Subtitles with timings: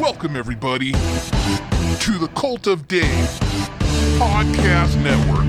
[0.00, 3.06] Welcome, everybody, to the Cult of Dave
[4.18, 5.46] Podcast Network.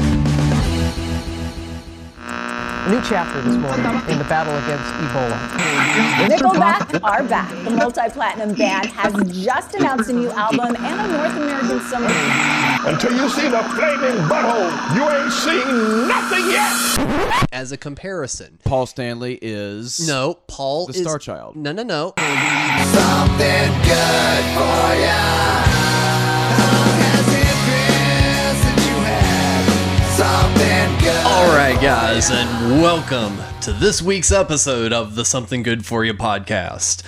[2.88, 5.38] New chapter this morning in the battle against Ebola.
[6.30, 7.50] Nickelback are back.
[7.66, 12.08] The multi-platinum band has just announced a new album and a North American summer.
[12.88, 17.46] Until you see the flaming butthole, you ain't seen nothing yet.
[17.52, 21.58] As a comparison, Paul Stanley is no, Paul The is Star Child.
[21.58, 22.14] No, no, no.
[22.16, 25.20] Something good for ya.
[26.56, 29.68] How has it been since you had
[30.16, 31.26] something good?
[31.26, 36.14] All right, guys, and welcome to this week's episode of the Something Good For You
[36.14, 37.04] podcast.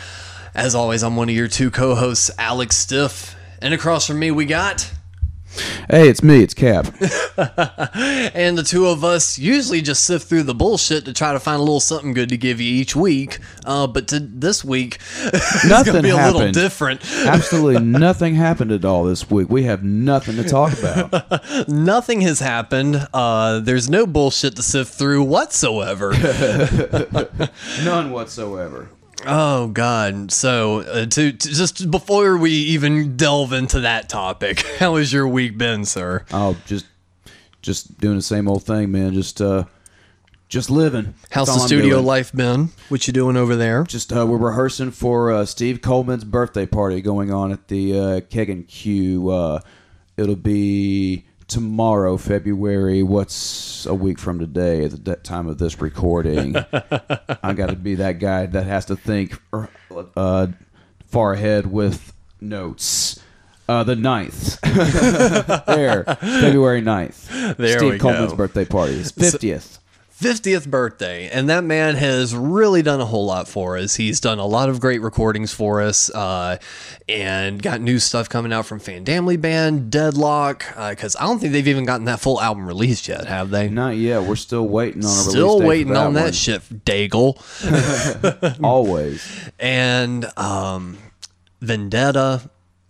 [0.53, 4.44] As always, I'm one of your two co-hosts, Alex Stiff, and across from me we
[4.45, 4.91] got,
[5.89, 6.44] Hey, it's me.
[6.44, 6.85] It's Cap.
[8.35, 11.58] and the two of us usually just sift through the bullshit to try to find
[11.58, 13.39] a little something good to give you each week.
[13.66, 16.53] Uh, but to this week, it's Nothing gonna be a little happened.
[16.53, 17.02] different.
[17.25, 19.50] Absolutely nothing happened at all this week.
[19.50, 21.67] We have nothing to talk about.
[21.67, 23.08] Nothing has happened.
[23.14, 26.11] Uh, there's no bullshit to sift through whatsoever.
[27.83, 28.89] None whatsoever.
[29.25, 30.31] Oh God!
[30.31, 35.28] So uh, to, to just before we even delve into that topic, how has your
[35.28, 36.26] week been, sir?
[36.31, 36.86] Oh, just
[37.61, 39.14] just doing the same old thing, man.
[39.14, 39.66] Just uh,
[40.48, 41.14] just living.
[41.30, 42.70] How's That's the studio life been?
[42.89, 43.84] What you doing over there?
[43.84, 48.22] Just uh, we're rehearsing for uh, Steve Coleman's birthday party going on at the uh,
[48.22, 49.30] Keg and Q.
[49.30, 49.59] Uh,
[50.17, 53.03] it'll be tomorrow, February.
[53.03, 56.55] What's a week from today at the time of this recording?
[57.44, 59.38] I got to be that guy that has to think
[60.16, 60.47] uh,
[61.08, 63.20] far ahead with notes.
[63.67, 64.59] Uh, the 9th.
[65.66, 67.58] there, February 9th.
[67.58, 68.38] There Steve Coleman's go.
[68.38, 68.94] birthday party.
[68.94, 69.78] His 50th.
[70.20, 73.95] 50th birthday, and that man has really done a whole lot for us.
[73.95, 76.58] He's done a lot of great recordings for us, uh,
[77.08, 81.67] and got new stuff coming out from Fandamly Band, Deadlock, because I don't think they've
[81.70, 83.70] even gotten that full album released yet, have they?
[83.70, 84.23] Not yet.
[84.23, 86.32] We're still waiting on a release Still waiting on that one.
[86.33, 87.38] shit, Daigle.
[88.64, 89.49] Always.
[89.60, 90.98] and um,
[91.61, 92.49] Vendetta,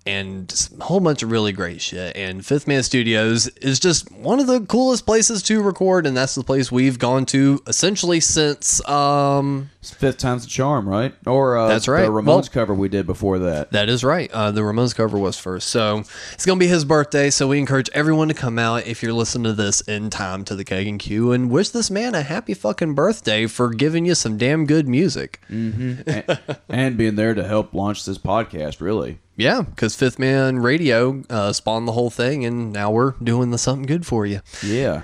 [0.09, 2.15] and a whole bunch of really great shit.
[2.17, 6.33] And Fifth Man Studios is just one of the coolest places to record, and that's
[6.33, 11.13] the place we've gone to essentially since um, fifth time's the charm, right?
[11.25, 12.01] Or uh, That's right.
[12.03, 13.71] The Ramones Well- cover we did before that.
[13.71, 14.29] That is right.
[14.31, 15.69] Uh, the Ramones cover was first.
[15.69, 15.99] So
[16.33, 17.29] it's going to be his birthday.
[17.29, 20.55] So we encourage everyone to come out if you're listening to this in time to
[20.55, 24.15] the Keg and Q and wish this man a happy fucking birthday for giving you
[24.15, 25.39] some damn good music.
[25.49, 29.19] and, and being there to help launch this podcast, really.
[29.37, 33.57] Yeah, because Fifth Man Radio uh, spawned the whole thing, and now we're doing the
[33.57, 34.41] something good for you.
[34.61, 35.03] Yeah.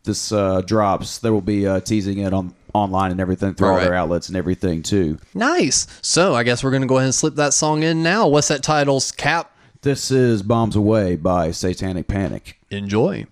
[0.04, 3.74] this uh, drops, they will be uh, teasing it on online and everything through all
[3.74, 3.86] Alright.
[3.86, 5.18] their outlets and everything too.
[5.32, 5.86] Nice.
[6.02, 8.26] So I guess we're gonna go ahead and slip that song in now.
[8.28, 9.50] What's that title's Cap.
[9.82, 12.58] This is "Bombs Away" by Satanic Panic.
[12.70, 13.26] Enjoy.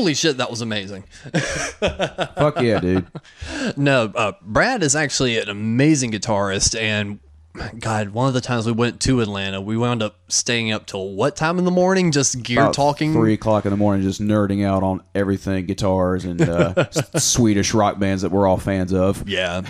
[0.00, 1.02] Holy shit, that was amazing.
[1.78, 3.06] Fuck yeah, dude.
[3.76, 7.18] No, uh, Brad is actually an amazing guitarist, and
[7.80, 11.10] God, one of the times we went to Atlanta, we wound up staying up till
[11.10, 13.12] what time in the morning, just gear About talking.
[13.12, 17.98] three o'clock in the morning, just nerding out on everything guitars and uh, Swedish rock
[17.98, 19.28] bands that we're all fans of.
[19.28, 19.62] Yeah,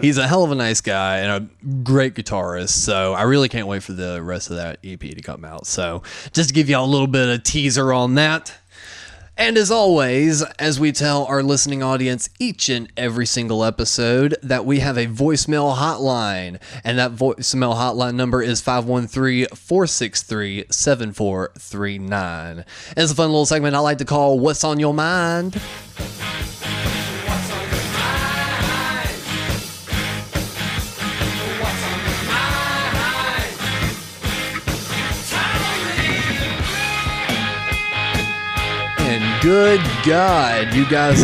[0.00, 2.68] he's a hell of a nice guy and a great guitarist.
[2.68, 5.66] So I really can't wait for the rest of that EP to come out.
[5.66, 8.54] So just to give y'all a little bit of teaser on that.
[9.36, 14.64] And as always, as we tell our listening audience each and every single episode, that
[14.64, 16.60] we have a voicemail hotline.
[16.84, 22.64] And that voicemail hotline number is 513 463 7439.
[22.96, 25.60] It's a fun little segment I like to call What's on Your Mind?
[39.44, 41.20] Good God, you guys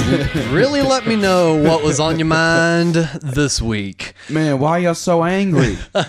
[0.50, 4.12] really let me know what was on your mind this week.
[4.28, 5.78] Man, why are y'all so angry?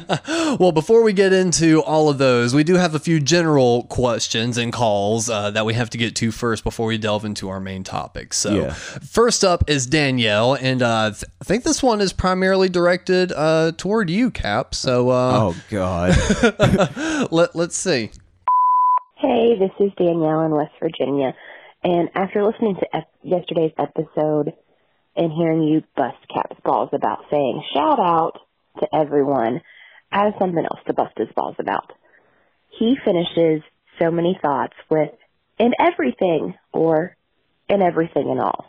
[0.59, 4.57] Well, before we get into all of those, we do have a few general questions
[4.57, 7.61] and calls uh, that we have to get to first before we delve into our
[7.61, 8.33] main topic.
[8.33, 8.73] So, Yeah.
[8.73, 13.71] first up is Danielle, and uh, th- I think this one is primarily directed uh,
[13.77, 14.75] toward you, Cap.
[14.75, 16.17] So, uh, oh God.
[17.31, 18.11] let, let's see.
[19.15, 21.33] Hey, this is Danielle in West Virginia.
[21.83, 24.53] And after listening to ep- yesterday's episode
[25.15, 28.39] and hearing you bust Cap's balls about saying shout out
[28.79, 29.61] to everyone,
[30.11, 31.91] I have something else to bust his balls about.
[32.77, 33.63] He finishes
[33.99, 35.11] so many thoughts with
[35.57, 37.15] in everything or
[37.67, 38.65] in everything and all.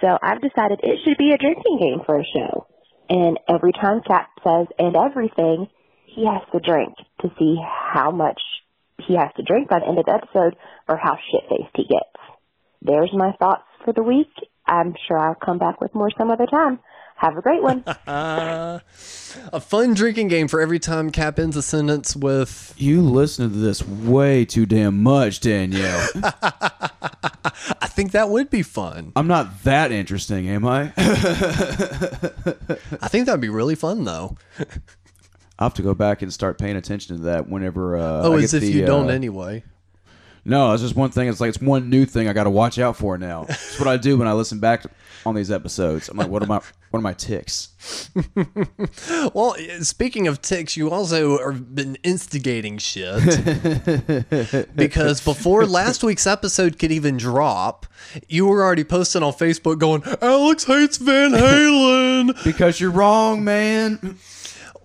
[0.00, 2.66] So I've decided it should be a drinking game for a show.
[3.08, 5.68] And every time Cap says and everything,
[6.06, 8.40] he has to drink to see how much
[9.06, 10.56] he has to drink by the end of the episode
[10.88, 12.29] or how shit faced he gets.
[12.82, 14.28] There's my thoughts for the week.
[14.66, 16.78] I'm sure I'll come back with more some other time.
[17.16, 17.84] Have a great one.
[19.52, 23.54] A fun drinking game for every time Cap ends a sentence with you listen to
[23.56, 26.06] this way too damn much, Danielle.
[26.14, 29.12] I think that would be fun.
[29.14, 30.92] I'm not that interesting, am I?
[30.96, 34.36] I think that'd be really fun though.
[35.58, 37.96] I'll have to go back and start paying attention to that whenever.
[37.98, 39.62] Uh, Oh, I as get if the, you don't uh, anyway.
[40.44, 41.28] No, it's just one thing.
[41.28, 43.46] It's like it's one new thing I got to watch out for now.
[43.48, 44.84] It's what I do when I listen back
[45.26, 46.08] on these episodes.
[46.08, 47.68] I'm like, what are my what are my ticks?
[49.34, 53.22] Well, speaking of ticks, you also have been instigating shit
[54.74, 57.86] because before last week's episode could even drop,
[58.28, 64.18] you were already posting on Facebook going, "Alex hates Van Halen." Because you're wrong, man.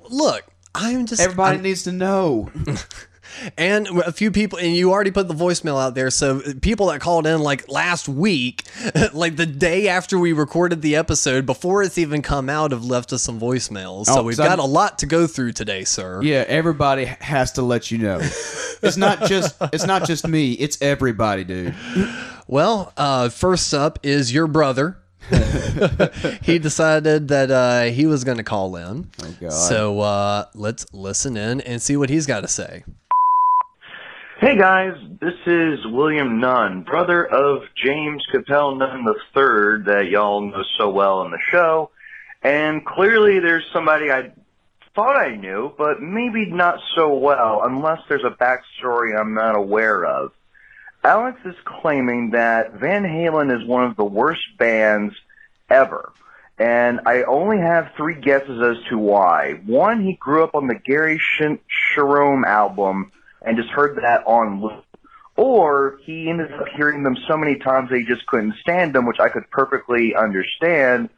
[0.09, 0.43] Look,
[0.74, 2.50] I'm just Everybody I'm- needs to know.
[3.58, 7.00] And a few people and you already put the voicemail out there so people that
[7.01, 8.63] called in like last week
[9.13, 13.12] like the day after we recorded the episode before it's even come out have left
[13.13, 16.22] us some voicemails so Oh, we've got I'm- a lot to go through today sir
[16.22, 18.20] Yeah, everybody has to let you know.
[18.82, 20.51] It's not just it's not just me.
[20.51, 21.74] It's everybody, dude.
[22.48, 24.98] well uh first up is your brother
[26.44, 29.51] he decided that uh he was going to call in Oh God.
[29.54, 32.84] so uh let's listen in and see what he's got to say
[34.38, 40.62] Hey guys, this is William Nunn, brother of James Capel Nunn III that y'all know
[40.77, 41.89] so well in the show.
[42.44, 44.34] And clearly there's somebody I
[44.94, 50.04] thought I knew, but maybe not so well unless there's a backstory I'm not aware
[50.06, 50.34] of.
[51.01, 55.15] Alex is claiming that Van Halen is one of the worst bands
[55.70, 56.12] ever.
[56.60, 59.62] And I only have three guesses as to why.
[59.65, 63.13] One, he grew up on the Gary Cherone album
[63.45, 64.83] and just heard that on loop.
[65.37, 69.05] Or he ended up hearing them so many times that he just couldn't stand them,
[69.05, 71.09] which I could perfectly understand.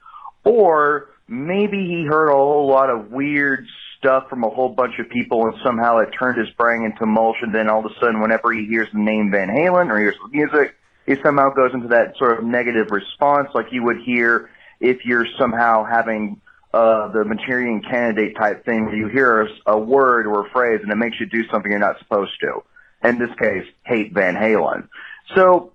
[0.44, 3.68] Or maybe he heard a whole lot of weird
[4.00, 7.38] stuff from a whole bunch of people and somehow it turned his brain into mush
[7.42, 10.16] and then all of a sudden whenever he hears the name Van Halen or hears
[10.24, 14.50] the music, he somehow goes into that sort of negative response like you would hear
[14.80, 16.40] if you're somehow having
[16.74, 20.82] uh, the Manchurian candidate type thing where you hear a, a word or a phrase
[20.84, 22.64] and it makes you do something you're not supposed to.
[23.04, 24.88] In this case, hate Van Halen.
[25.36, 25.72] So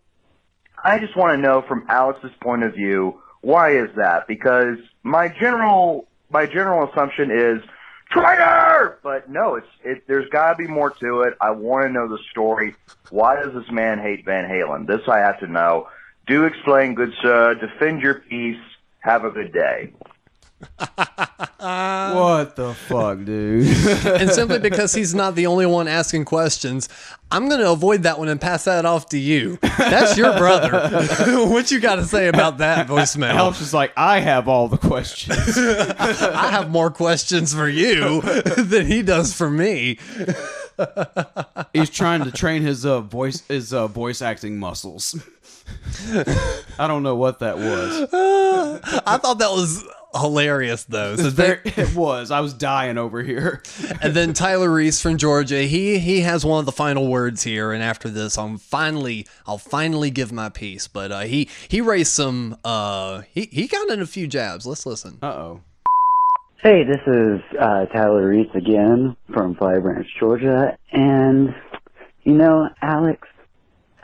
[0.83, 4.27] I just want to know from Alex's point of view, why is that?
[4.27, 7.63] Because my general my general assumption is
[8.11, 10.05] traitor, but no, it's it.
[10.07, 11.35] There's got to be more to it.
[11.41, 12.75] I want to know the story.
[13.11, 14.87] Why does this man hate Van Halen?
[14.87, 15.89] This I have to know.
[16.27, 17.55] Do explain, good sir.
[17.55, 18.61] Defend your peace.
[19.01, 19.93] Have a good day.
[21.63, 23.67] what the fuck, dude?
[24.21, 26.89] and simply because he's not the only one asking questions,
[27.31, 29.59] I'm going to avoid that one and pass that off to you.
[29.79, 30.71] That's your brother.
[31.49, 33.35] what you got to say about that voicemail?
[33.35, 35.57] Alf's just like, I have all the questions.
[35.57, 39.99] I have more questions for you than he does for me.
[41.73, 45.15] He's trying to train his uh, voice his uh, voice acting muscles.
[46.79, 48.09] I don't know what that was.
[49.07, 51.17] I thought that was hilarious though.
[51.17, 52.31] So there- very- it was.
[52.31, 53.63] I was dying over here.
[54.03, 57.73] and then Tyler Reese from Georgia, he he has one of the final words here.
[57.73, 60.89] And after this, I'm finally I'll finally give my piece.
[60.89, 64.67] But uh, he he raised some uh he he got in a few jabs.
[64.67, 65.19] Let's listen.
[65.23, 65.61] Uh oh.
[66.63, 70.79] Hey, this is uh, Tyler Reese again from Flowery Branch, Georgia.
[70.93, 71.53] And,
[72.23, 73.27] you know, Alex,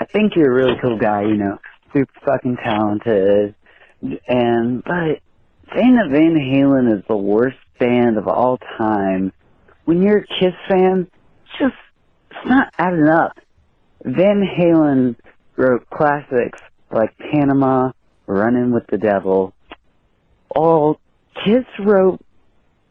[0.01, 1.61] I think you're a really cool guy, you know,
[1.93, 3.55] super fucking talented.
[4.27, 5.21] And, but
[5.75, 9.33] saying that Van Halen is the worst band of all time,
[9.85, 11.09] when you're a Kiss fan,
[11.43, 11.75] it's just,
[12.31, 13.39] it's not adding up.
[14.05, 15.17] Van Halen
[15.57, 16.61] wrote classics
[16.91, 17.93] like Panama,
[18.27, 19.55] Running with the Devil.
[20.51, 21.01] All
[21.45, 22.21] Kiss wrote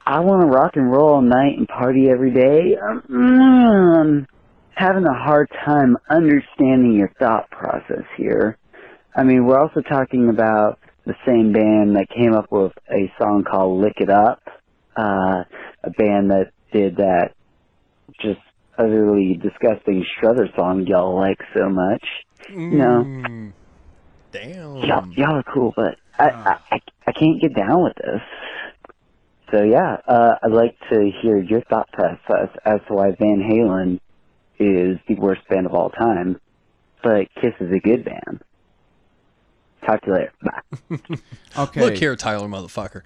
[0.07, 2.77] I want to rock and roll all night and party every day.
[2.79, 4.25] Um,
[4.73, 8.57] having a hard time understanding your thought process here.
[9.13, 13.45] I mean, we're also talking about the same band that came up with a song
[13.49, 14.41] called Lick It Up,
[14.97, 15.43] uh,
[15.83, 17.31] a band that did that
[18.21, 18.39] just
[18.77, 22.03] utterly disgusting Strutter song y'all like so much.
[22.49, 23.53] You know, Mm,
[24.31, 24.75] Damn.
[24.83, 28.21] y'all, y'all are cool, but I, I, I, I can't get down with this.
[29.51, 33.99] So yeah, uh, I'd like to hear your thought process as to why Van Halen
[34.59, 36.37] is the worst band of all time,
[37.01, 38.41] but Kiss is a good band.
[39.85, 40.31] Talk to you later.
[40.41, 41.17] Bye.
[41.57, 41.81] Okay.
[41.81, 43.03] Look here, Tyler, motherfucker.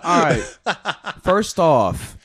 [0.04, 1.14] All right.
[1.22, 2.16] First off,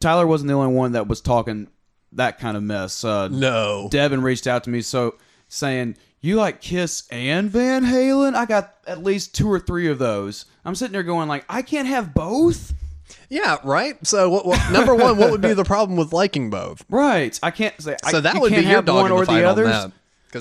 [0.00, 1.68] Tyler wasn't the only one that was talking
[2.12, 3.04] that kind of mess.
[3.04, 3.88] Uh, no.
[3.90, 5.16] Devin reached out to me so
[5.48, 9.98] saying, "You like Kiss and Van Halen?" I got at least two or three of
[9.98, 10.46] those.
[10.64, 12.74] I'm sitting there going like, "I can't have both."
[13.28, 14.04] Yeah, right.
[14.06, 16.84] So, what, what, number one, what would be the problem with liking both?
[16.88, 17.38] Right.
[17.42, 17.96] I can't say.
[18.04, 19.44] I, So that you would be can't your dog one in the or fight the
[19.44, 19.92] on others.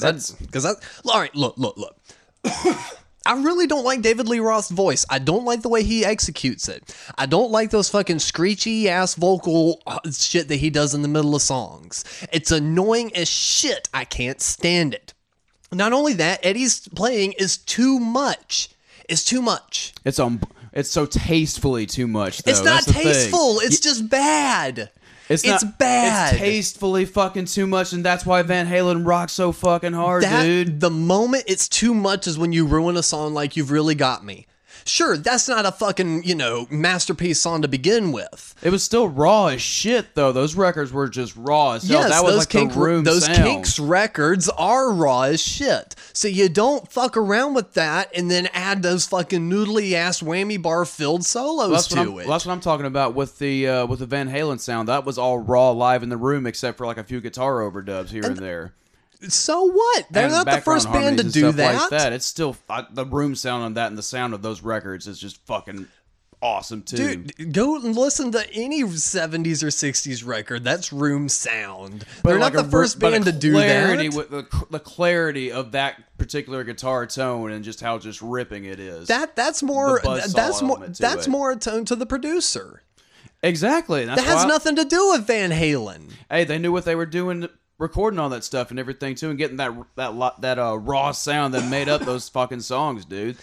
[0.01, 0.15] That.
[0.15, 0.77] Because that's because that.
[1.05, 1.97] All right, look, look, look.
[3.25, 5.05] I really don't like David Lee Roth's voice.
[5.09, 6.93] I don't like the way he executes it.
[7.17, 11.07] I don't like those fucking screechy ass vocal uh, shit that he does in the
[11.07, 12.03] middle of songs.
[12.33, 13.87] It's annoying as shit.
[13.93, 15.13] I can't stand it.
[15.71, 18.69] Not only that, Eddie's playing is too much.
[19.07, 19.93] It's too much.
[20.03, 20.41] It's um,
[20.73, 22.43] it's so tastefully too much.
[22.43, 22.51] Though.
[22.51, 23.59] It's not That's tasteful.
[23.59, 24.91] It's just bad.
[25.29, 26.33] It's, It's not, bad.
[26.33, 30.43] It's tastefully fucking too much, and that's why Van Halen rocks so fucking hard, that,
[30.43, 30.79] dude.
[30.79, 34.25] The moment it's too much is when you ruin a song like You've Really Got
[34.25, 34.47] Me.
[34.85, 38.53] Sure, that's not a fucking, you know, masterpiece song to begin with.
[38.61, 40.31] It was still raw as shit, though.
[40.31, 42.01] Those records were just raw as hell.
[42.01, 43.37] yes, that was those like Kink, room those sound.
[43.43, 45.95] Kinks records are raw as shit.
[46.13, 50.61] So you don't fuck around with that and then add those fucking noodly ass whammy
[50.61, 52.13] bar filled solos Well, to it.
[52.15, 54.87] well, that's what I'm talking about with the uh, with the Van Halen sound.
[54.87, 58.09] That was all raw live in the room, except for like a few guitar overdubs
[58.09, 58.73] here and, there.
[59.29, 60.05] So what?
[60.11, 61.75] They're And not the first band to do that.
[61.81, 62.13] Like that.
[62.13, 65.19] It's still I, the room sound on that and the sound of those records is
[65.19, 65.87] just fucking
[66.41, 67.15] awesome too.
[67.23, 70.63] Dude, go and listen to any 70s or 60s record.
[70.65, 72.05] That's room sound.
[72.21, 74.13] But They're like not the first band to do that.
[74.13, 78.79] With the, the clarity of that particular guitar tone and just how just ripping it
[78.79, 79.07] is.
[79.07, 81.29] That that's more that's more to that's it.
[81.29, 82.81] more attuned to the producer.
[83.41, 84.05] exactly.
[84.05, 86.11] That has why- nothing to do with Van Halen.
[86.29, 89.37] Hey, they knew what they were doing, recording all that stuff and everything too, and
[89.37, 93.37] getting that that that uh, raw sound that made up those fucking songs, dude.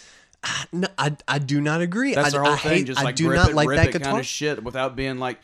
[0.72, 2.14] No, I, I do not agree.
[2.14, 2.72] That's I, their whole I thing.
[2.78, 4.12] hate- just I like do rip not it, like rip that it guitar.
[4.12, 5.38] kind of shit without being like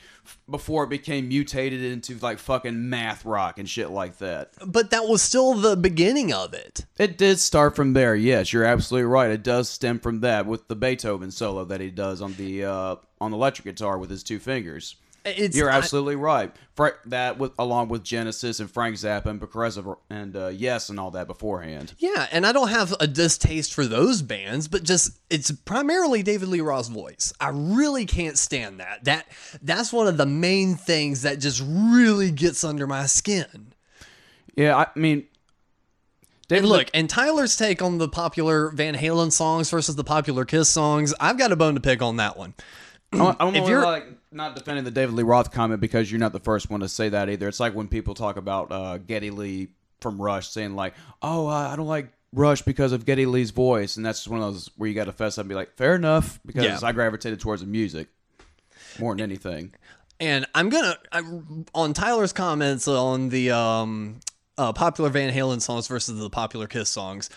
[0.50, 4.52] before it became mutated into like fucking math rock and shit like that.
[4.66, 6.86] but that was still the beginning of it.
[6.98, 8.14] It did start from there.
[8.16, 9.30] Yes, you're absolutely right.
[9.30, 12.96] It does stem from that with the Beethoven solo that he does on the uh,
[13.20, 14.96] on the electric guitar with his two fingers.
[15.26, 16.54] It's, You're I- absolutely right.
[16.74, 21.00] Fra- that with along with Genesis and Frank Zappa and Progressive and uh, Yes and
[21.00, 21.94] all that beforehand.
[21.98, 26.48] yeah, and I don't have a distaste for those bands, but just it's primarily David
[26.48, 27.32] Lee Roth's voice.
[27.40, 29.04] I really can't stand that.
[29.04, 29.26] That
[29.62, 33.72] that's one of the main things that just really gets under my skin.
[34.54, 35.26] Yeah, I mean,
[36.50, 40.68] And look, and Tyler's take on the popular Van Halen songs versus the popular Kiss
[40.68, 42.54] songs, I've got a bone to pick on that one.
[43.12, 46.32] I'm, I'm If you're- like not defending the David Lee Roth comment because you're not
[46.32, 47.48] the first one to say that either.
[47.48, 49.68] It's like when people talk about uh, Geddy Lee
[50.00, 53.96] from Rush saying like, "Oh, uh, I don't like Rush because of Geddy Lee's voice,
[53.96, 55.74] and that's just one of those where you got to fess up and be like,
[55.76, 56.78] fair enough, because Yeah.
[56.82, 58.08] I gravitated towards the music
[58.98, 59.72] more than anything.
[60.20, 61.22] And I'm gonna I,
[61.74, 64.20] on Tyler's comments on the um,
[64.58, 67.30] uh, popular Van Halen songs versus the popular Kiss songs.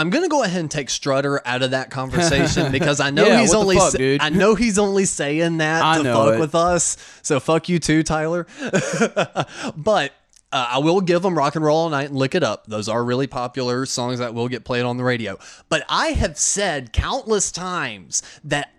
[0.00, 3.42] I'm gonna go ahead and take Strutter out of that conversation because I know Yeah,
[3.42, 6.40] he's only fuck, sa- I know he's only saying that I to fuck it.
[6.40, 6.96] with us.
[7.20, 8.46] So fuck you too, Tyler.
[9.76, 10.12] but
[10.52, 12.88] uh, I will give them "Rock and Roll All Night" and "Lick It Up." Those
[12.88, 15.38] are really popular songs that will get played on the radio.
[15.68, 18.72] But I have said countless times that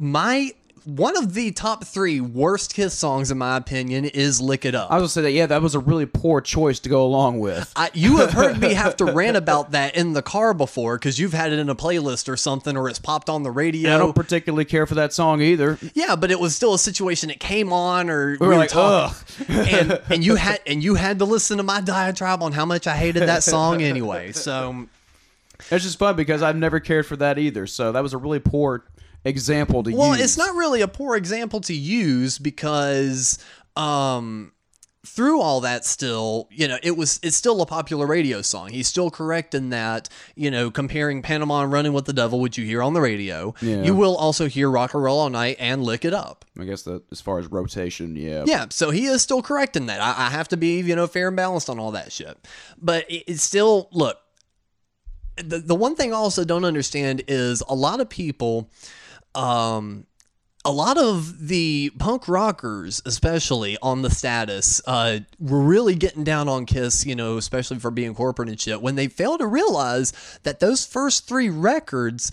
[0.00, 0.50] my
[0.84, 4.90] one of the top three worst Kiss songs, in my opinion, is "Lick It Up."
[4.90, 5.32] I was gonna say that.
[5.32, 7.72] Yeah, that was a really poor choice to go along with.
[7.76, 11.18] I, you have heard me have to rant about that in the car before because
[11.18, 13.94] you've had it in a playlist or something, or it's popped on the radio.
[13.94, 15.78] I don't particularly care for that song either.
[15.94, 17.30] Yeah, but it was still a situation.
[17.30, 19.16] It came on, or We were like, talking,
[19.48, 22.86] and and you had and you had to listen to my diatribe on how much
[22.86, 24.32] I hated that song anyway.
[24.32, 24.86] So
[25.70, 27.66] It's just fun because I've never cared for that either.
[27.66, 28.84] So that was a really poor
[29.24, 30.16] example to well, use.
[30.16, 33.38] Well, it's not really a poor example to use because
[33.76, 34.52] um
[35.06, 38.86] through all that still you know it was it's still a popular radio song he's
[38.86, 42.66] still correct in that you know comparing panama and running with the devil which you
[42.66, 43.82] hear on the radio Yeah.
[43.82, 46.82] you will also hear rock and roll all night and lick it up I guess
[46.82, 48.44] that as far as rotation, yeah.
[48.46, 50.00] Yeah, so he is still correct in that.
[50.02, 52.36] I, I have to be, you know, fair and balanced on all that shit.
[52.76, 54.18] But it, it's still, look,
[55.36, 58.70] the, the one thing I also don't understand is a lot of people,
[59.34, 60.06] um,
[60.64, 66.48] a lot of the punk rockers, especially on the status, uh, were really getting down
[66.48, 70.12] on Kiss, you know, especially for being corporate and shit, when they fail to realize
[70.42, 72.30] that those first three records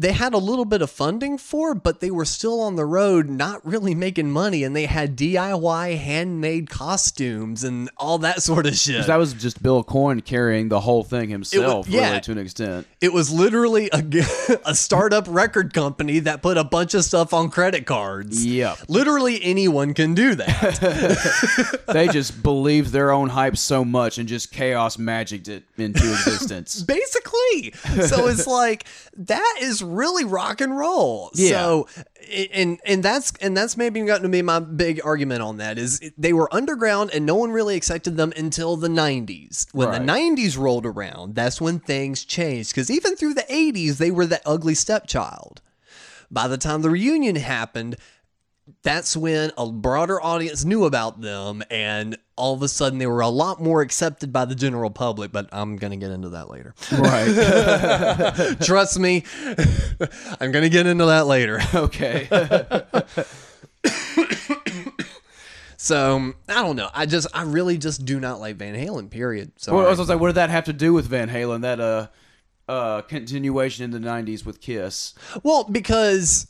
[0.00, 3.28] they had a little bit of funding for, but they were still on the road,
[3.28, 8.74] not really making money, and they had DIY handmade costumes and all that sort of
[8.74, 9.06] shit.
[9.06, 12.08] That was just Bill Aucoin carrying the whole thing himself, yeah.
[12.08, 12.86] really, to an extent.
[13.02, 14.02] It was literally a,
[14.64, 18.44] a startup record company that put a bunch of stuff on credit cards.
[18.44, 18.78] Yep.
[18.88, 21.82] Literally anyone can do that.
[21.92, 26.80] they just believed their own hype so much and just chaos magicked it into existence.
[26.80, 27.72] Basically.
[28.06, 28.86] So it's like
[29.16, 31.30] that is really rock and roll.
[31.34, 31.50] Yeah.
[31.50, 31.88] So
[32.54, 36.00] and and that's and that's maybe gotten to be my big argument on that is
[36.16, 39.66] they were underground and no one really accepted them until the 90s.
[39.72, 44.10] When the 90s rolled around, that's when things changed cuz even through the 80s they
[44.10, 45.60] were the ugly stepchild.
[46.30, 47.96] By the time the reunion happened,
[48.82, 53.20] that's when a broader audience knew about them and all of a sudden they were
[53.20, 56.48] a lot more accepted by the general public but i'm going to get into that
[56.50, 58.56] later Right.
[58.62, 59.24] trust me
[60.40, 62.28] i'm going to get into that later okay
[65.76, 69.52] so i don't know i just i really just do not like van halen period
[69.56, 71.62] so Well, I was gonna what did that have to do with Van Halen?
[71.62, 72.08] That uh,
[72.68, 75.14] uh, continuation in the '90s with Kiss.
[75.42, 76.46] Well, because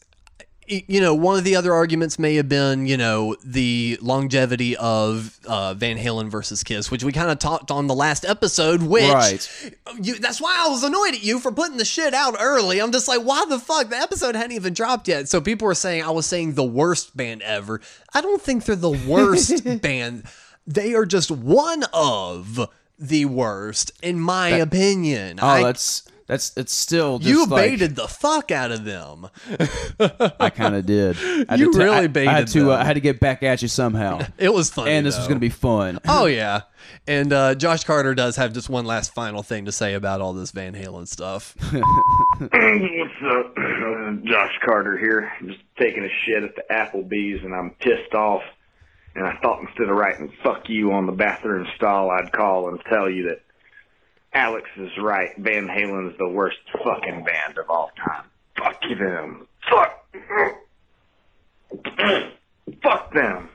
[0.86, 5.38] you know, one of the other arguments may have been, you know, the longevity of
[5.46, 8.82] uh, Van Halen versus Kiss, which we kind of talked on the last episode.
[8.82, 9.74] Which, Right.
[10.00, 12.80] you, that's why I was annoyed at you for putting the shit out early.
[12.80, 13.88] I'm just like, why the fuck?
[13.88, 15.28] The episode hadn't even dropped yet.
[15.28, 17.80] So people were saying I was saying the worst band ever.
[18.14, 20.24] I don't think they're the worst band.
[20.66, 25.40] They are just one of the worst, in my That- opinion.
[25.42, 29.28] Oh, I- that's that's it's still just you like, baited the fuck out of them.
[30.38, 31.16] I kind of did.
[31.48, 32.60] I You had to- really I, I had baited to.
[32.60, 32.80] Uh, them.
[32.80, 34.20] I had to get back at you somehow.
[34.38, 35.98] It was fun, and this was going to be fun.
[36.06, 36.62] Oh yeah,
[37.08, 40.32] and uh, Josh Carter does have just one last final thing to say about all
[40.32, 41.56] this Van Halen stuff.
[41.60, 43.56] What's up?
[43.58, 45.32] Uh, Josh Carter here.
[45.40, 48.42] I'm Just taking a shit at the Applebee's and I'm pissed off.
[49.16, 52.80] And I thought instead of writing fuck you on the bathroom stall, I'd call and
[52.88, 53.40] tell you that
[54.32, 55.36] Alex is right.
[55.38, 58.24] Van Halen's the worst fucking band of all time.
[58.56, 59.46] Fuck them.
[59.68, 60.06] Fuck.
[62.82, 63.48] Fuck them.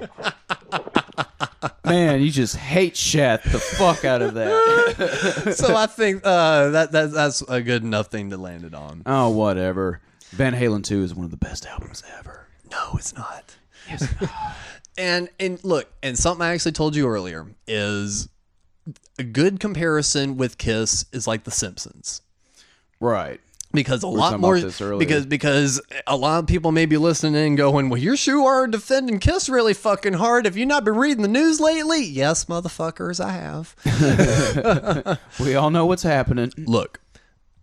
[1.84, 5.54] Man, you just hate Shat the fuck out of that.
[5.56, 9.02] so I think uh, that, that that's a good enough thing to land it on.
[9.06, 10.00] oh, whatever.
[10.30, 12.48] Van Halen 2 is one of the best albums ever.
[12.70, 13.56] No, it's not.
[13.88, 14.12] Yes.
[14.98, 18.28] and and look, and something I actually told you earlier is
[19.18, 22.22] a good comparison with Kiss is like The Simpsons.
[23.00, 23.40] Right.
[23.72, 27.36] Because a We lot more this because because a lot of people may be listening
[27.36, 30.46] and going, Well, you sure are defending Kiss really fucking hard.
[30.46, 32.02] Have you not been reading the news lately?
[32.02, 35.18] Yes, motherfuckers, I have.
[35.40, 36.52] We all know what's happening.
[36.56, 37.00] Look,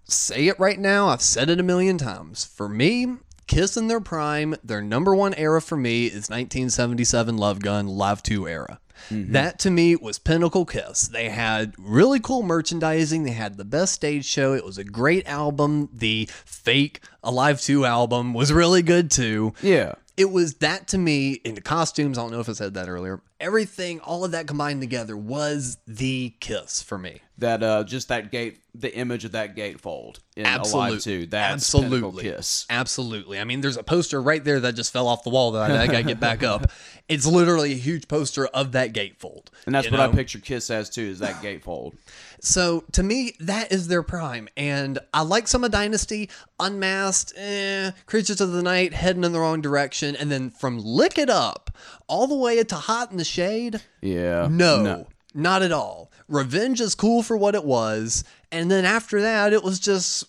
[0.04, 1.08] say it right now.
[1.08, 2.46] I've said it a million times.
[2.46, 3.16] For me,
[3.48, 8.22] Kiss in their prime, their number one era for me is 1977 Love Gun Live
[8.22, 8.80] 2 era.
[9.10, 9.34] Mm-hmm.
[9.34, 11.08] That to me was pinnacle Kiss.
[11.08, 13.24] They had really cool merchandising.
[13.24, 14.54] They had the best stage show.
[14.54, 15.90] It was a great album.
[15.92, 19.54] The fake Alive 2 album was really good too.
[19.62, 19.96] Yeah.
[20.16, 22.18] It was that to me in the costumes.
[22.18, 23.22] I don't know if I said that earlier.
[23.40, 27.23] Everything, all of that combined together was the Kiss for me.
[27.40, 31.26] That uh, just that gate, the image of that gatefold in Absolute- Alive Two.
[31.26, 32.68] That's absolutely Kiss.
[32.70, 33.40] Absolutely.
[33.40, 35.82] I mean, there's a poster right there that just fell off the wall that I,
[35.84, 36.72] I got to get back up.
[37.10, 39.48] It's literally a huge poster of that gatefold.
[39.66, 41.98] And that's what I picture Kiss as too, is that gatefold.
[42.40, 44.48] So to me, that is their prime.
[44.56, 46.30] And I like some of Dynasty,
[46.62, 50.16] Unmasked, eh, Creatures of the Night, heading in the wrong direction.
[50.16, 51.76] And then from Lick It Up
[52.08, 54.48] all the way to Hot in the Shade, Yeah.
[54.50, 56.12] no, not at all.
[56.28, 58.24] Revenge is cool for what it was.
[58.52, 60.26] And then after that, it was just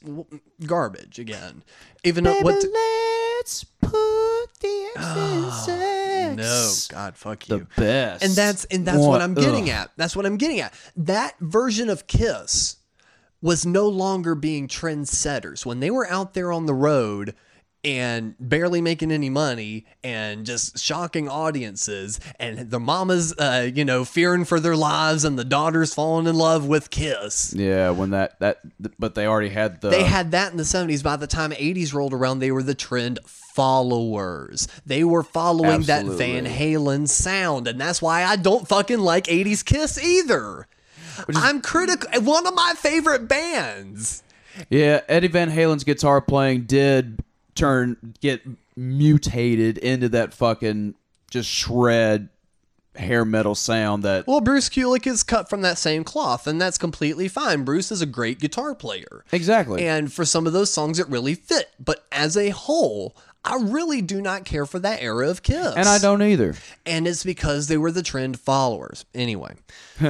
[0.67, 1.63] garbage again.
[2.05, 2.65] Even though what.
[3.37, 3.91] let's put
[4.61, 7.59] the ah, No, God, fuck you.
[7.59, 8.25] The best.
[8.25, 9.77] And that's and that's what What- I'm getting ugh.
[9.77, 9.91] at.
[9.97, 10.75] That's what I'm getting at.
[10.97, 12.77] That version of Kiss
[13.43, 17.35] was no longer being trendsetters when they were out there on the road
[17.85, 24.05] and barely making any money and just shocking audiences and the mamas uh, you know
[24.05, 28.39] fearing for their lives and the daughters falling in love with kiss Yeah, when that
[28.41, 28.59] that
[28.99, 31.03] but they already had the they had that in the 70s.
[31.03, 34.69] By the time 80s rolled around, they were the trend followers.
[34.87, 37.69] They were following that Van Halen sound.
[37.69, 40.67] And that's why I don't fucking like 80s Kiss either.
[41.35, 42.09] I'm critical.
[42.23, 44.23] One of my favorite bands.
[44.71, 47.23] Yeah, Eddie Van Halen's guitar playing did
[47.55, 48.43] turn get
[48.77, 50.95] mutated into that fucking
[51.31, 52.29] just shred
[52.97, 56.79] hair metal sound that Well, Bruce Kulick is cut from that same cloth, and that's
[56.79, 57.65] completely fine.
[57.65, 59.25] Bruce is a great guitar player.
[59.33, 59.87] Exactly.
[59.87, 61.71] And for some of those songs, it really fit.
[61.85, 65.75] But as a whole, I really do not care for that era of Kiss.
[65.77, 66.55] and I don't either.
[66.87, 69.05] and it's because they were the trend followers.
[69.15, 69.57] Anyway,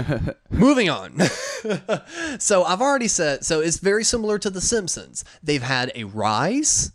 [0.50, 1.18] moving on.
[2.38, 5.24] so I've already said, so it's very similar to The Simpsons.
[5.42, 6.92] They've had a rise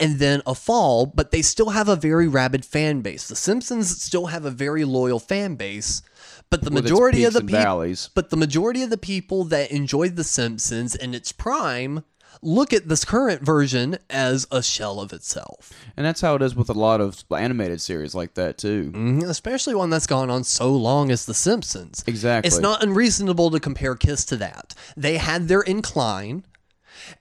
[0.00, 3.28] and then a fall, but they still have a very rabid fan base.
[3.28, 6.02] The Simpsons still have a very loyal fan base.
[6.50, 10.16] But the With majority of the people, but the majority of the people that enjoyed
[10.16, 12.04] The Simpsons in its prime
[12.42, 15.72] look at this current version as a shell of itself.
[15.96, 18.92] And that's how it is with a lot of animated series like that too.
[18.94, 22.04] Mhm, especially one that's gone on so long as The Simpsons.
[22.06, 22.48] Exactly.
[22.48, 24.74] It's not unreasonable to compare Kiss to that.
[24.96, 26.44] They had their incline,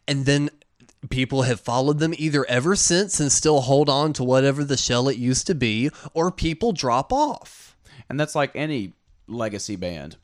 [0.08, 0.50] and then
[1.10, 5.08] people have followed them either ever since and still hold on to whatever the shell
[5.10, 7.76] it used to be, or people drop off.
[8.10, 8.94] And that's like any
[9.28, 10.18] legacy band.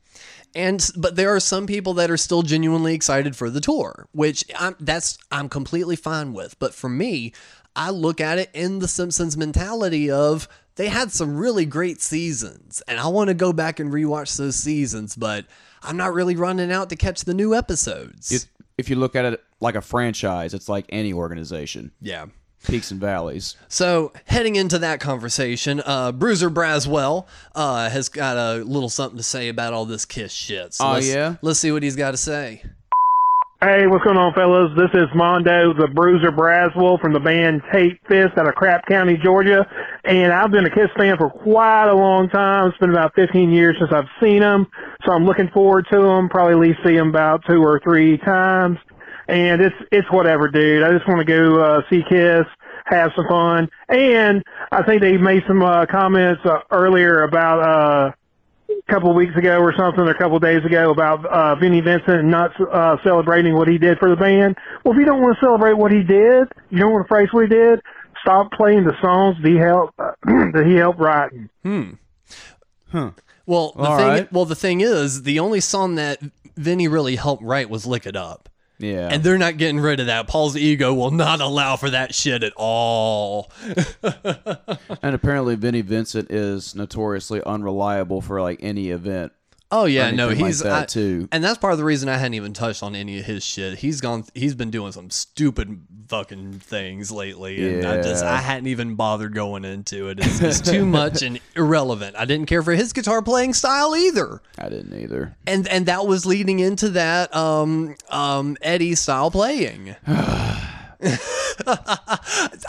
[0.56, 4.44] And but there are some people that are still genuinely excited for the tour, which
[4.58, 6.58] I'm that's I'm completely fine with.
[6.58, 7.34] But for me,
[7.76, 12.82] I look at it in the Simpsons mentality of they had some really great seasons,
[12.88, 15.46] and I want to go back and rewatch those seasons, but
[15.84, 18.32] I'm not really running out to catch the new episodes.
[18.80, 21.92] If you look at it like a franchise, it's like any organization.
[22.02, 22.26] yeah.
[22.68, 23.56] Peaks and valleys.
[23.70, 29.24] So heading into that conversation, uh, Bruiser Braswell uh, has got a little something to
[29.24, 30.74] say about all this Kiss shit.
[30.74, 31.36] So Oh, let's, yeah?
[31.42, 32.62] let's see what he's got to say.
[33.62, 34.72] Hey, what's going on, fellas?
[34.78, 39.18] This is Mondo, the Bruiser Braswell from the band Tate Fist out of Crap County,
[39.18, 39.66] Georgia.
[40.06, 42.68] And I've been a Kiss fan for quite a long time.
[42.70, 44.68] It's been about 15 years since I've seen them.
[45.06, 46.30] So I'm looking forward to them.
[46.30, 48.78] Probably at least see them about two or three times.
[49.28, 50.84] And it's, it's whatever, dude.
[50.84, 52.46] I just want to go, uh, see Kiss,
[52.86, 53.70] have some fun.
[53.88, 58.12] And I think they made some, uh, comments uh, earlier about, uh,
[58.70, 61.56] a couple of weeks ago or something, or a couple of days ago about uh,
[61.56, 64.58] Vinnie Vincent not uh, celebrating what he did for the band.
[64.84, 67.30] Well, if you don't want to celebrate what he did, you don't want to praise
[67.32, 67.82] what he did.
[68.22, 71.50] Stop playing the songs that he helped that he helped writing.
[71.64, 71.92] Hmm.
[72.92, 73.12] Huh.
[73.50, 74.32] Well, the All thing, right.
[74.32, 76.20] well, the thing is, the only song that
[76.56, 79.10] Vinnie really helped write was "Lick It Up," Yeah.
[79.12, 80.28] and they're not getting rid of that.
[80.28, 83.52] Paul's ego will not allow for that shit at all.
[85.02, 89.32] and apparently Vinnie Vincent is notoriously unreliable for like any event.
[89.72, 91.28] Oh yeah, no, he's like that I- too.
[91.32, 93.80] and that's part of the reason I hadn't even touched on any of his shit.
[93.80, 98.68] He's gone, he's been doing some stupid fucking things lately, and I just I hadn't
[98.68, 100.20] even bothered going into it.
[100.20, 102.16] It's, it's too much and irrelevant.
[102.18, 104.42] I didn't care for his guitar playing style either.
[104.58, 105.36] I didn't either.
[105.48, 109.96] and and that was leading into that um um Eddie style playing.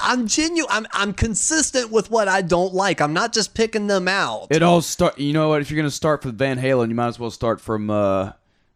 [0.01, 0.71] I'm genuine.
[0.71, 3.01] I'm I'm consistent with what I don't like.
[3.01, 4.49] I'm not just picking them out.
[4.51, 5.19] It all start.
[5.19, 5.63] You know what?
[5.63, 7.91] If you're gonna start from Van Halen, you might as well start from.
[7.91, 8.33] uh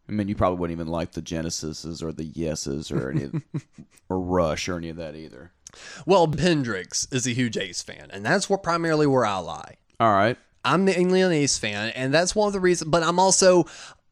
[0.07, 3.41] I mean, you probably wouldn't even like the Genesises or the Yeses or any, of-
[4.09, 5.51] or Rush or any of that either.
[6.05, 9.75] Well, Pendrix is a huge Ace fan, and that's what primarily where I lie.
[9.99, 10.37] All right.
[10.63, 12.89] I'm mainly an Ace fan, and that's one of the reasons.
[12.89, 13.65] But I'm also,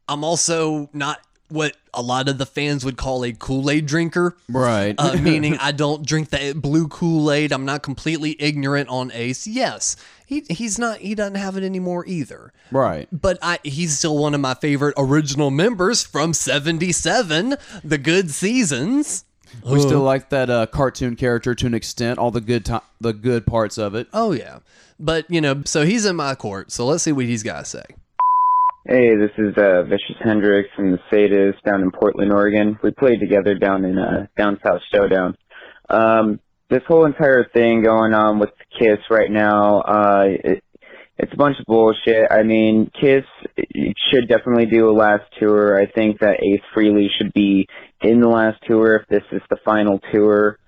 [0.08, 4.36] I'm also not what a lot of the fans would call a Kool Aid drinker.
[4.48, 4.94] Right.
[4.98, 7.52] Uh, meaning I don't drink the blue Kool Aid.
[7.52, 9.46] I'm not completely ignorant on Ace.
[9.46, 10.98] Yes, he he's not.
[10.98, 12.52] He doesn't have it anymore either.
[12.70, 13.08] Right.
[13.12, 19.24] But I, he's still one of my favorite original members from '77, the Good Seasons.
[19.64, 22.18] We still like that uh, cartoon character to an extent.
[22.18, 24.08] All the good ti the good parts of it.
[24.12, 24.58] Oh yeah,
[24.98, 26.72] but you know, so he's in my court.
[26.72, 27.84] So let's see what he's got to say.
[28.86, 32.78] Hey, this is uh, Vicious Hendrix from the Sadists down in Portland, Oregon.
[32.82, 35.38] We played together down in uh, down South Showdown.
[35.88, 40.62] Um, this whole entire thing going on with Kiss right now, uh, it,
[41.16, 42.30] it's a bunch of bullshit.
[42.30, 43.24] I mean, Kiss
[43.56, 45.80] should definitely do a last tour.
[45.80, 47.66] I think that Ace Frehley should be
[48.02, 50.58] in the last tour if this is the final tour.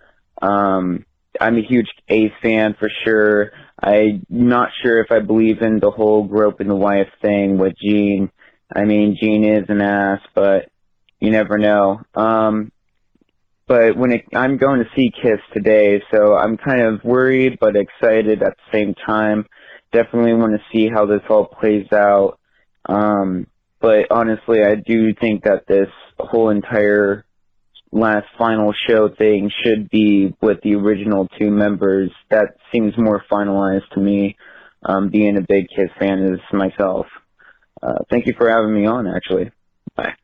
[0.40, 1.04] Um,
[1.38, 3.52] I'm a huge Ace fan for sure.
[3.82, 8.30] I'm not sure if I believe in the whole groping the wife thing with Gene.
[8.74, 10.70] I mean, Gene is an ass, but
[11.20, 12.00] you never know.
[12.14, 12.72] Um,
[13.68, 17.76] but when it, I'm going to see Kiss today, so I'm kind of worried but
[17.76, 19.46] excited at the same time.
[19.92, 22.38] Definitely want to see how this all plays out.
[22.86, 23.46] Um,
[23.80, 27.25] but honestly, I do think that this whole entire
[27.96, 32.10] last final show thing should be with the original two members.
[32.30, 34.36] That seems more finalized to me,
[34.84, 37.06] um, being a big Kiss fan as myself.
[37.82, 39.50] Uh, thank you for having me on, actually.
[39.94, 40.14] Bye.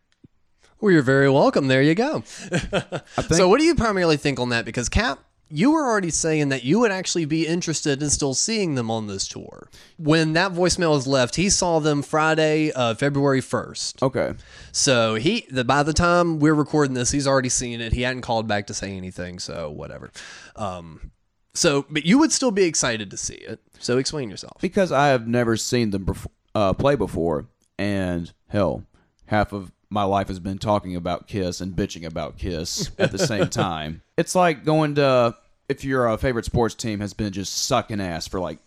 [0.81, 1.69] Well, you're very welcome.
[1.69, 2.23] There you go.
[3.31, 4.65] so, what do you primarily think on that?
[4.65, 5.21] Because Cap,
[5.55, 9.07] you were already saying that you would actually be interested in still seeing them on
[9.07, 9.69] this tour.
[9.99, 14.03] When that voicemail was left, he saw them Friday, uh, February first.
[14.03, 14.33] Okay.
[14.73, 17.93] So he, the, by the time we're recording this, he's already seen it.
[17.93, 19.39] He hadn't called back to say anything.
[19.39, 20.11] So whatever.
[20.57, 21.11] Um,
[21.53, 23.61] so, but you would still be excited to see it.
[23.79, 24.59] So explain yourself.
[24.63, 27.47] Because I have never seen them bef- uh, play before,
[27.79, 28.85] and hell,
[29.27, 33.19] half of my life has been talking about Kiss and bitching about Kiss at the
[33.19, 34.01] same time.
[34.17, 35.37] It's like going to
[35.73, 38.59] if your uh, favorite sports team has been just sucking ass for like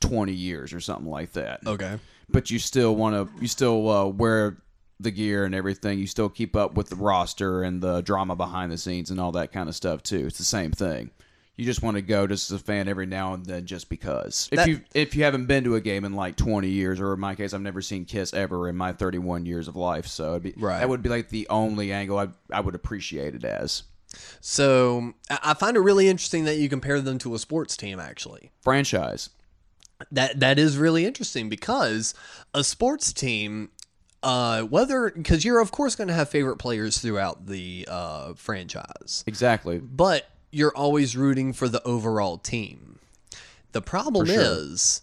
[0.00, 1.60] 20 years or something like that.
[1.66, 1.98] Okay.
[2.28, 4.58] But you still want to you still uh, wear
[5.00, 5.98] the gear and everything.
[5.98, 9.32] You still keep up with the roster and the drama behind the scenes and all
[9.32, 10.26] that kind of stuff too.
[10.26, 11.10] It's the same thing.
[11.56, 14.48] You just want to go just as a fan every now and then just because.
[14.50, 17.12] If That- you if you haven't been to a game in like 20 years or
[17.12, 20.30] in my case I've never seen Kiss ever in my 31 years of life, so
[20.30, 20.78] it'd be, Right.
[20.78, 23.82] that would be like the only angle I I would appreciate it as.
[24.40, 27.98] So I find it really interesting that you compare them to a sports team.
[28.00, 29.30] Actually, Franchise.
[30.10, 32.14] that that is really interesting because
[32.54, 33.70] a sports team
[34.22, 39.24] uh whether because you're of course going to have favorite players throughout the uh franchise
[39.26, 39.78] Exactly.
[39.78, 43.00] but you're always rooting for the overall team
[43.72, 44.36] the problem sure.
[44.40, 45.02] is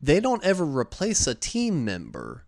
[0.00, 2.45] they don't ever replace a team member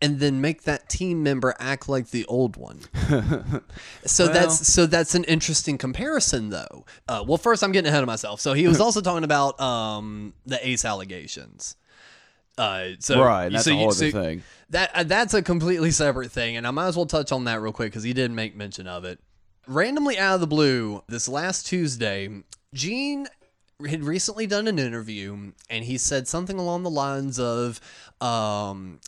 [0.00, 2.80] and then make that team member act like the old one.
[4.04, 6.84] So Well- that's so that's an interesting comparison though.
[7.08, 8.40] Uh, well first i'm getting ahead of myself.
[8.40, 11.76] So he was also talking about um, the ace allegations.
[12.56, 14.42] Uh, so Right, that's so a whole so thing.
[14.70, 17.60] that uh, that's a completely separate thing and i might as well touch on that
[17.60, 19.20] real quick because he didn't make mention of it.
[19.68, 22.28] Randomly out of the blue this last tuesday
[22.74, 23.26] gene
[23.88, 27.80] had recently done an interview and he said something along the lines of
[28.20, 28.98] um,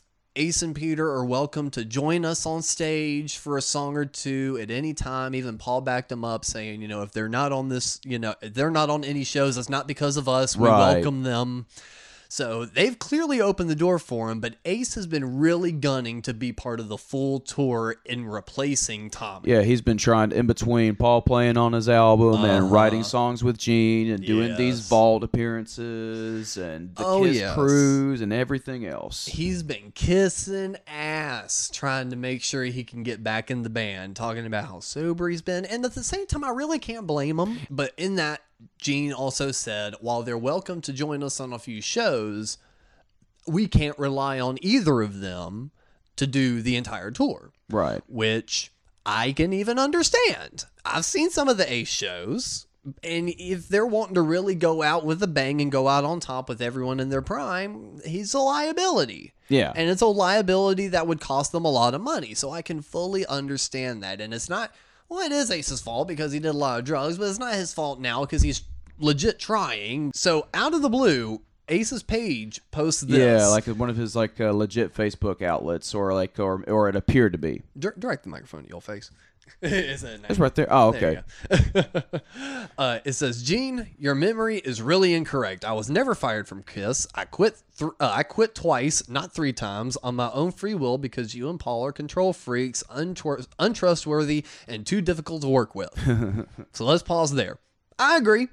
[0.41, 4.57] Ace and Peter are welcome to join us on stage for a song or two
[4.59, 5.35] at any time.
[5.35, 8.33] Even Paul backed them up, saying, you know, if they're not on this, you know,
[8.41, 10.57] if they're not on any shows, it's not because of us.
[10.57, 10.95] We Right.
[10.95, 11.67] welcome them.
[12.31, 16.33] So they've clearly opened the door for him, but Ace has been really gunning to
[16.33, 19.51] be part of the full tour in replacing Tommy.
[19.51, 22.45] Yeah, he's been trying in between Paul playing on his album Uh-huh.
[22.45, 27.53] and writing songs with Gene and doing these vault appearances and the Oh, Kiss yes.
[27.53, 29.25] cruise and everything else.
[29.25, 34.15] He's been kissing ass trying to make sure he can get back in the band,
[34.15, 35.65] talking about how sober he's been.
[35.65, 37.59] And at the same time, I really can't blame him.
[37.69, 38.39] But in that,
[38.77, 42.57] Gene also said, while they're welcome to join us on a few shows,
[43.47, 45.71] we can't rely on either of them
[46.15, 47.51] to do the entire tour.
[47.69, 48.01] Right.
[48.07, 48.71] Which
[49.05, 50.65] I can even understand.
[50.85, 52.67] I've seen some of the Ace shows.
[53.03, 56.19] And if they're wanting to really go out with a bang and go out on
[56.19, 59.33] top with everyone in their prime, he's a liability.
[59.49, 59.71] Yeah.
[59.75, 62.33] And it's a liability that would cost them a lot of money.
[62.33, 64.19] So I can fully understand that.
[64.19, 64.73] And it's not,
[65.11, 67.53] well, it is Ace's fault because he did a lot of drugs, but it's not
[67.53, 68.63] his fault now because he's
[68.97, 70.13] legit trying.
[70.15, 73.17] So out of the blue, Ace's page posts this.
[73.17, 76.95] Yeah, like one of his like uh, legit Facebook outlets, or like, or or it
[76.95, 77.61] appeared to be.
[77.77, 79.11] Dir- direct the microphone to your face.
[79.61, 80.67] Is that It's right there.
[80.69, 81.23] Oh, There
[82.77, 85.63] uh, it says, Gene, your memory is really incorrect.
[85.65, 87.07] I was never fired from Kiss.
[87.13, 87.61] I quit.
[87.77, 91.49] Th- uh, I quit twice, not three times, on my own free will because you
[91.49, 95.93] and Paul are control freaks, untr- untrustworthy, and too difficult to work with.
[96.73, 97.59] so let's pause there.
[97.99, 98.47] I agree.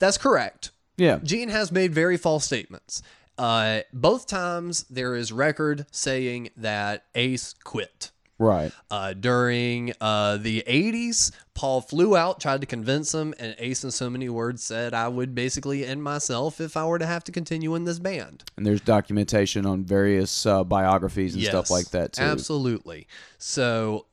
[0.00, 0.70] That's correct.
[0.96, 1.18] Yeah.
[1.22, 3.02] Gene has made very false statements.
[3.38, 8.10] Uh, both times there is record saying that Ace quit.
[8.42, 8.72] Right.
[8.90, 13.90] Uh, during uh, the 80s, Paul flew out, tried to convince him, and Ace, in
[13.90, 17.32] so many words, said, I would basically end myself if I were to have to
[17.32, 18.44] continue in this band.
[18.56, 22.22] And there's documentation on various uh, biographies and stuff like that too.
[22.22, 23.06] Absolutely.
[23.38, 24.06] So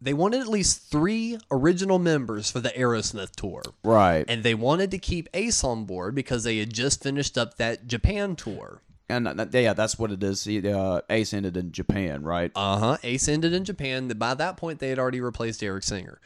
[0.00, 3.62] they wanted at least three original members for the Aerosmith tour.
[3.82, 4.24] Right.
[4.28, 7.86] And they wanted to keep Ace on board because they had just finished up that
[7.86, 8.80] Japan tour.
[9.08, 10.44] And uh, yeah, that's what it is.
[10.44, 12.50] He, uh, Ace ended in Japan, right?
[12.54, 12.96] Uh huh.
[13.02, 14.08] Ace ended in Japan.
[14.08, 16.20] By that point, they had already replaced Eric Singer.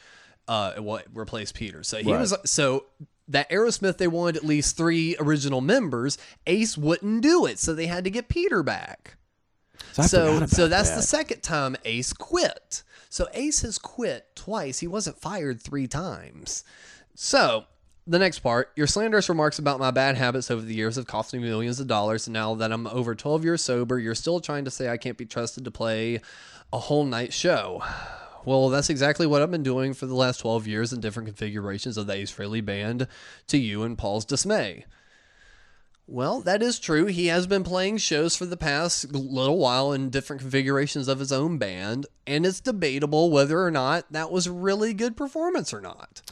[0.49, 1.83] Uh, what replaced Peter?
[1.83, 2.21] So he Right.
[2.21, 2.87] was so
[3.29, 6.19] that Aerosmith they wanted at least three original members.
[6.47, 9.16] Ace wouldn't do it, so they had to get Peter back.
[9.93, 12.83] So So so that's the second time Ace quit.
[13.09, 14.79] So Ace has quit twice.
[14.79, 16.64] He wasn't fired three times.
[17.14, 17.66] So
[18.07, 21.33] the next part, your slanderous remarks about my bad habits over the years have cost
[21.33, 22.27] me millions of dollars.
[22.27, 25.19] And now that I'm over 12 years sober, you're still trying to say I can't
[25.19, 26.21] be trusted to play
[26.73, 27.83] a whole night show.
[28.45, 31.97] Well, that's exactly what I've been doing for the last 12 years in different configurations
[31.97, 33.07] of the Ace Frehley band
[33.49, 34.87] to you and Paul's dismay.
[36.07, 37.07] Well, that is true.
[37.07, 41.31] He has been playing shows for the past little while in different configurations of his
[41.31, 45.81] own band, and it's debatable whether or not that was a really good performance or
[45.81, 46.23] not.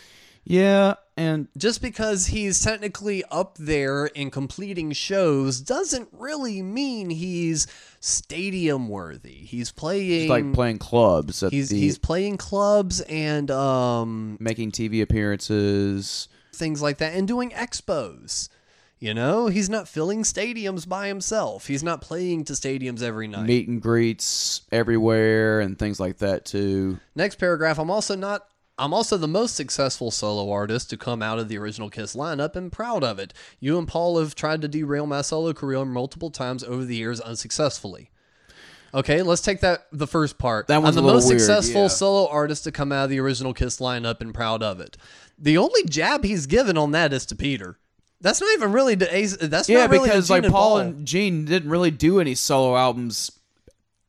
[0.48, 7.66] Yeah, and Just because he's technically up there in completing shows doesn't really mean he's
[8.00, 9.34] stadium worthy.
[9.34, 11.42] He's playing It's like playing clubs.
[11.42, 16.28] At he's the, he's playing clubs and um making TV appearances.
[16.54, 18.48] things like that and doing expos.
[19.00, 21.66] You know, he's not filling stadiums by himself.
[21.66, 23.46] He's not playing to stadiums every night.
[23.46, 26.98] meet and greets everywhere and things like that too.
[27.14, 28.48] Next paragraph, I'm also not
[28.78, 32.54] I'm also the most successful solo artist to come out of the original Kiss lineup
[32.54, 33.34] and proud of it.
[33.58, 37.20] You and Paul have tried to derail my solo career multiple times over the years
[37.20, 38.10] unsuccessfully.
[38.94, 40.68] Okay, let's take that the first part.
[40.68, 41.88] That one's I'm the most weird, successful yeah.
[41.88, 44.96] solo artist to come out of the original Kiss lineup and proud of it.
[45.38, 47.78] The only jab he's given on that is to Peter.
[48.20, 49.36] That's not even really to Ace.
[49.36, 52.76] That's yeah, not really because like Paul, Paul and Gene didn't really do any solo
[52.76, 53.37] albums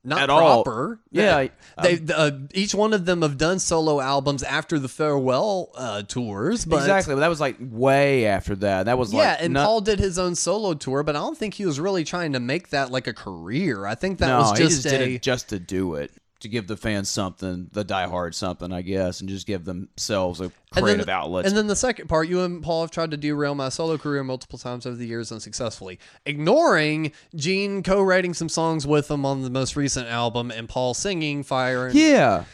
[0.10, 0.64] not at all.
[0.64, 1.00] proper.
[1.12, 1.48] Yeah,
[1.82, 6.66] they uh, each one of them have done solo albums after the farewell uh, tours,
[6.66, 7.16] but exactly.
[7.16, 8.88] But that was like way after that.
[8.88, 11.38] That was yeah, like and not- Paul did his own solo tour, but I don't
[11.38, 13.86] think he was really trying to make that like a career.
[13.86, 16.12] I think that no, was just, just a did it just to do it
[16.42, 20.44] to give the fans something, the diehard something, I guess, and just give themselves a
[20.46, 21.46] and then creative the- outlet.
[21.46, 24.24] And then the second part, you and Paul have tried to derail my solo career
[24.24, 29.50] multiple times over the years unsuccessfully, ignoring Gene co-writing some songs with him on the
[29.50, 32.46] most recent album and Paul singing "Fire." And, yeah,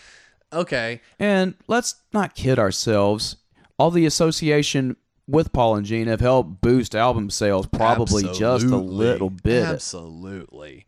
[0.51, 1.01] Okay.
[1.19, 3.35] and let's not kid ourselves.
[3.77, 4.95] All the association
[5.27, 9.65] with Paul and Gene have helped boost album sales probably just a little bit.
[9.65, 10.85] Absolutely.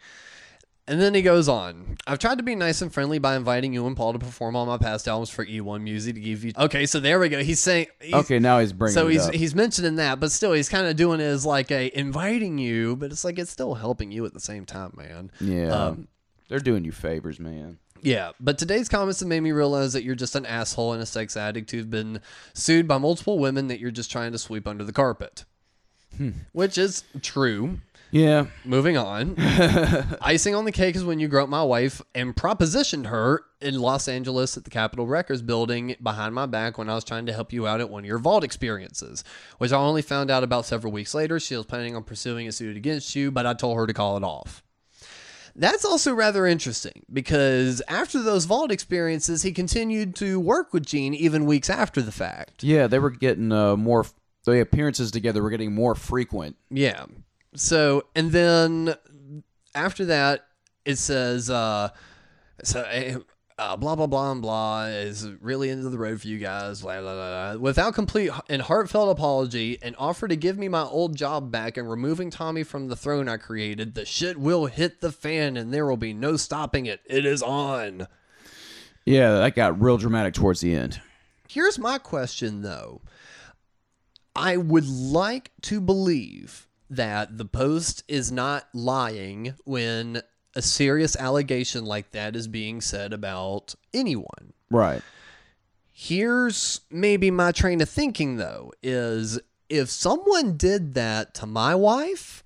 [0.90, 1.98] And then he goes on.
[2.08, 4.68] I've tried to be nice and friendly by inviting you and Paul to perform on
[4.68, 6.54] my past albums for E1 Music to give you.
[6.58, 7.44] Okay, so there we go.
[7.44, 7.88] He's saying.
[8.00, 9.34] he's- Okay, now he's bringing So it he's up.
[9.34, 12.96] he's mentioning that, but still, he's kind of doing it as like a inviting you,
[12.96, 15.30] but it's like it's still helping you at the same time, man.
[15.42, 16.08] Yeah, Um,
[16.48, 17.80] they're doing you favors, man.
[18.02, 21.06] yeah, but today's comments have made me realize that you're just an asshole and a
[21.06, 22.22] sex addict who've been
[22.54, 25.44] sued by multiple women that you're just trying to sweep under the carpet.
[26.16, 26.30] Hmm.
[26.54, 27.80] Which is true.
[28.12, 28.46] Yeah.
[28.64, 29.36] Moving on.
[30.22, 34.08] Icing on the cake is when you groped my wife and propositioned her in Los
[34.08, 37.52] Angeles at the Capitol Records building behind my back when I was trying to help
[37.52, 39.24] you out at one of your vault experiences,
[39.58, 41.40] which I only found out about several weeks later.
[41.40, 44.18] She was planning on pursuing a suit against you, but I told her to call
[44.18, 44.64] it off.
[45.56, 51.16] That's also rather interesting because after those vault experiences, he continued to work with Gene
[51.16, 52.64] even weeks after the fact.
[52.64, 54.06] Yeah, they were getting uh, more.
[54.46, 56.56] The appearances together were getting more frequent.
[56.70, 57.06] Yeah.
[57.56, 58.96] So, and then
[59.74, 60.46] after that,
[60.86, 61.90] it says, uh,
[62.64, 63.20] so, uh,
[63.60, 67.02] uh, blah, blah, blah, and blah is really into the road for you guys, blah,
[67.02, 67.62] blah, blah, blah.
[67.62, 71.90] Without complete and heartfelt apology and offer to give me my old job back and
[71.90, 75.88] removing Tommy from the throne I created, the shit will hit the fan and there
[75.88, 77.02] will be no stopping it.
[77.06, 78.08] It is on.
[79.06, 81.02] Yeah, that got real dramatic towards the end.
[81.48, 83.02] Here's my question though.
[84.36, 90.22] I would like to believe that the Post is not lying when
[90.56, 94.54] a serious allegation like that is being said about anyone.
[94.72, 95.02] Right.
[95.92, 102.44] Here's maybe my train of thinking though is if someone did that to my wife,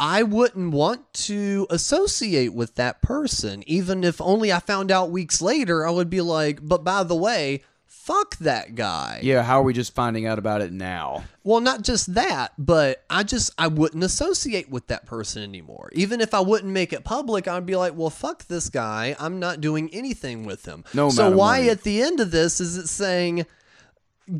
[0.00, 5.40] I wouldn't want to associate with that person even if only I found out weeks
[5.40, 7.62] later I would be like, "But by the way,
[8.06, 11.24] fuck that guy." Yeah, how are we just finding out about it now?
[11.44, 15.90] Well, not just that, but I just I wouldn't associate with that person anymore.
[15.92, 19.14] Even if I wouldn't make it public, I'd be like, "Well, fuck this guy.
[19.18, 21.70] I'm not doing anything with him." No so why money.
[21.70, 23.46] at the end of this is it saying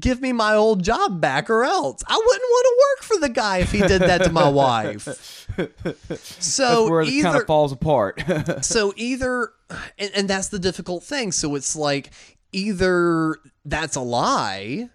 [0.00, 2.02] give me my old job back or else?
[2.08, 5.46] I wouldn't want to work for the guy if he did that to my wife.
[6.38, 8.22] So it kind either- of falls apart.
[8.64, 9.52] so either
[9.98, 12.10] and, and that's the difficult thing so it's like
[12.52, 14.88] either that's a lie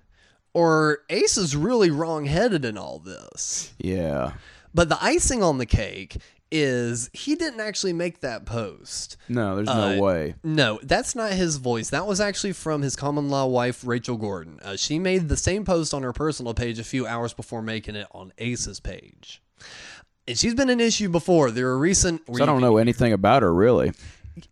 [0.54, 4.34] or ace is really wrong-headed in all this yeah.
[4.74, 6.18] but the icing on the cake
[6.54, 10.36] is he didn't actually make that post No, there's Uh, no way.
[10.44, 11.90] no, that's not his voice.
[11.92, 14.60] That was actually from his common law wife, Rachel Gordon.
[14.62, 17.96] Uh, she made the same post on her personal page a few hours before making
[17.96, 19.42] it on Ace's page.
[20.28, 21.52] And she's been an issue before.
[21.52, 22.24] There are recent.
[22.28, 23.94] So I don't know anything about her really.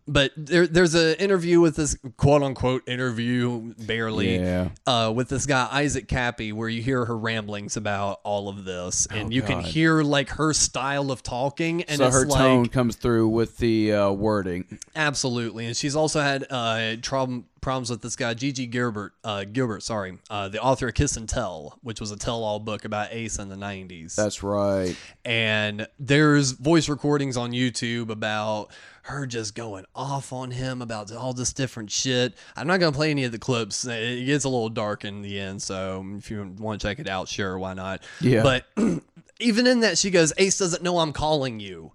[0.06, 4.70] But there, there's an interview with this quote unquote interview, barely, Yeah.
[4.86, 9.06] uh, with this guy Isaac Kappy, where you hear her ramblings about all of this,
[9.10, 12.66] and you can Oh, hear like her style of talking, and so her like tone
[12.66, 14.78] comes through with the uh, wording.
[14.94, 19.12] Absolutely, and she's also had uh, problem, problems with this guy Gigi Gilbert.
[19.22, 22.84] Uh, Gebert, sorry, uh, the author of Kiss and Tell, which was a tell-all book
[22.84, 24.14] about Ace in the '90s.
[24.14, 24.96] That's right.
[25.24, 28.70] and there's voice recordings on YouTube about
[29.04, 32.34] her just going off on him about all this different shit.
[32.54, 33.84] I'm not gonna play any of the clips.
[33.86, 37.08] It gets a little dark in the end, so if you want to check it
[37.08, 38.02] out, sure, why not?
[38.20, 38.42] Yeah.
[38.42, 38.66] But
[39.40, 41.92] even in that, she goes, "Ace doesn't know I'm calling you."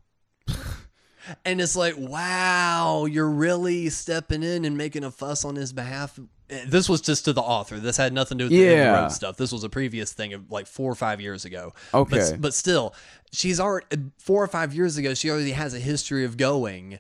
[1.44, 6.20] And it's like, wow, you're really stepping in and making a fuss on his behalf.
[6.50, 7.78] Eh, This was just to the author.
[7.80, 9.02] This had nothing to do with the Yeah.
[9.02, 9.38] road stuff.
[9.38, 11.74] This was a previous thing of like four or five years ago.
[11.94, 12.32] Okay.
[12.32, 12.94] But, but still,
[13.32, 13.86] she's already
[14.20, 15.14] four or five years ago.
[15.14, 17.00] She already has a history of going.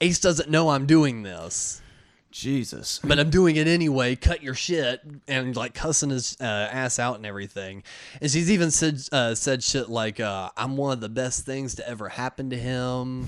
[0.00, 1.80] Ace doesn't know I'm doing this,
[2.30, 3.00] Jesus.
[3.02, 4.14] but I'm doing it anyway.
[4.14, 7.82] Cut your shit and like cussing his uh, ass out and everything.
[8.20, 11.74] And she's even said uh, said shit like, uh, "I'm one of the best things
[11.76, 13.26] to ever happen to him."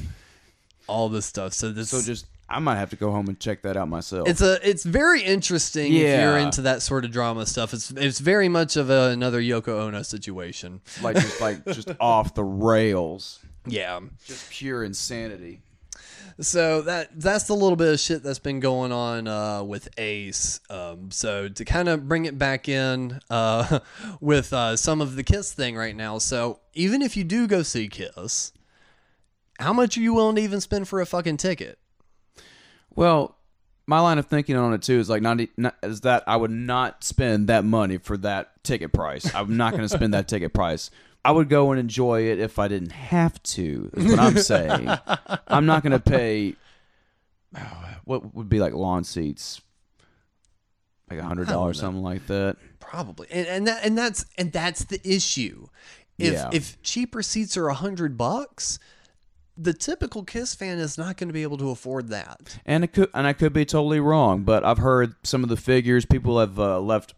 [0.89, 1.53] All this stuff.
[1.53, 4.27] So this So just I might have to go home and check that out myself.
[4.27, 7.75] it's a it's very interesting if you're into that sort of drama stuff.
[7.75, 10.81] It's it's very much of a, another Yoko Ono situation.
[11.03, 13.41] like just like just off the rails.
[13.67, 14.01] Yeah.
[14.25, 15.61] Just pure insanity.
[16.41, 20.61] So that that's the little bit of shit that's been going on uh, with Ace.
[20.71, 23.81] Um, so to kind of bring it back in uh,
[24.21, 26.19] with uh, some of the Kiss thing right now.
[26.19, 28.53] So even if you do go see Kiss,
[29.59, 31.79] how much are you willing to even spend for a fucking ticket?
[32.95, 33.37] Well,
[33.87, 36.51] my line of thinking on it too is like not, not is that I would
[36.51, 39.33] not spend that money for that ticket price.
[39.35, 40.91] I'm not going to spend that ticket price.
[41.25, 43.91] I would go and enjoy it if I didn't have to.
[43.95, 44.89] Is what I'm saying.
[45.49, 46.55] I'm not going to pay.
[48.05, 49.61] What would be like lawn seats?
[51.11, 52.57] Like a hundred dollars, something like that.
[52.81, 55.67] Probably, and and that and that's and that's the issue.
[56.19, 56.51] If Yeah.
[56.53, 58.79] if cheaper seats are a hundred bucks,
[59.61, 62.59] the typical Kiss fan is not going to be able to afford that.
[62.65, 65.57] And it could, and I could be totally wrong, but I've heard some of the
[65.57, 66.07] figures.
[66.07, 67.15] People have uh, left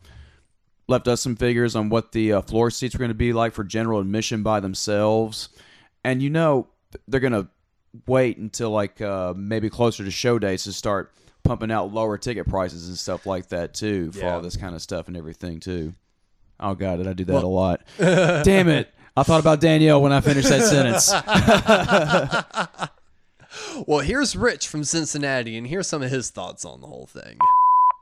[0.89, 3.53] left us some figures on what the uh, floor seats are going to be like
[3.53, 5.51] for general admission by themselves,
[6.03, 6.67] and you know
[7.07, 7.47] they're going to
[8.07, 11.13] wait until like uh, maybe closer to show days to start
[11.43, 14.35] pumping out lower ticket prices and stuff like that too for Yeah.
[14.35, 15.95] all this kind of stuff and everything too.
[16.59, 17.81] Oh god, did I do that Well- a lot?
[17.99, 18.93] Damn it!
[19.17, 21.13] I thought about Danielle when I finished that sentence.
[23.87, 27.39] Well, here's Rich from Cincinnati, and here's some of his thoughts on the whole thing.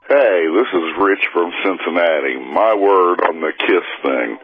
[0.09, 2.37] Hey, this is Rich from Cincinnati.
[2.37, 4.39] My word on the Kiss thing.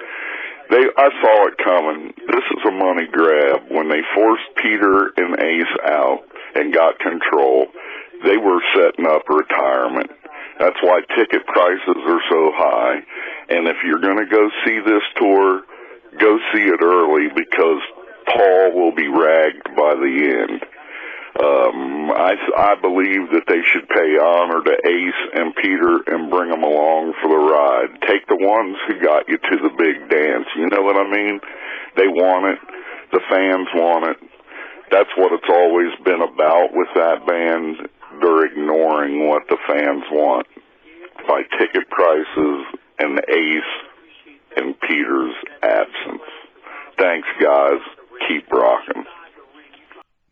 [0.71, 2.13] They, I saw it coming.
[2.29, 3.63] This is a money grab.
[3.71, 6.21] When they forced Peter and Ace out
[6.55, 7.67] and got control,
[8.25, 10.11] they were setting up retirement.
[10.59, 12.97] That's why ticket prices are so high.
[13.51, 15.63] And if you're going to go see this tour,
[16.19, 17.83] go see it early because
[18.27, 20.63] Paul will be ragged by the end.
[21.35, 26.51] Um, I, I believe that they should pay honor to Ace and Peter and bring
[26.51, 27.91] them along for the ride.
[28.07, 30.47] Take the ones who got you to the big dance.
[30.55, 31.41] You know what I mean?
[31.97, 32.61] They want it.
[33.11, 34.19] The fans want it.
[34.93, 37.83] That's what it's always been about with that band.
[38.23, 40.47] They're ignoring what the fans want
[41.27, 42.63] by ticket prices
[43.01, 43.75] and Ace
[44.57, 46.23] and Peter's absence.
[46.99, 47.81] Thanks, guys.
[48.29, 49.05] Keep rocking.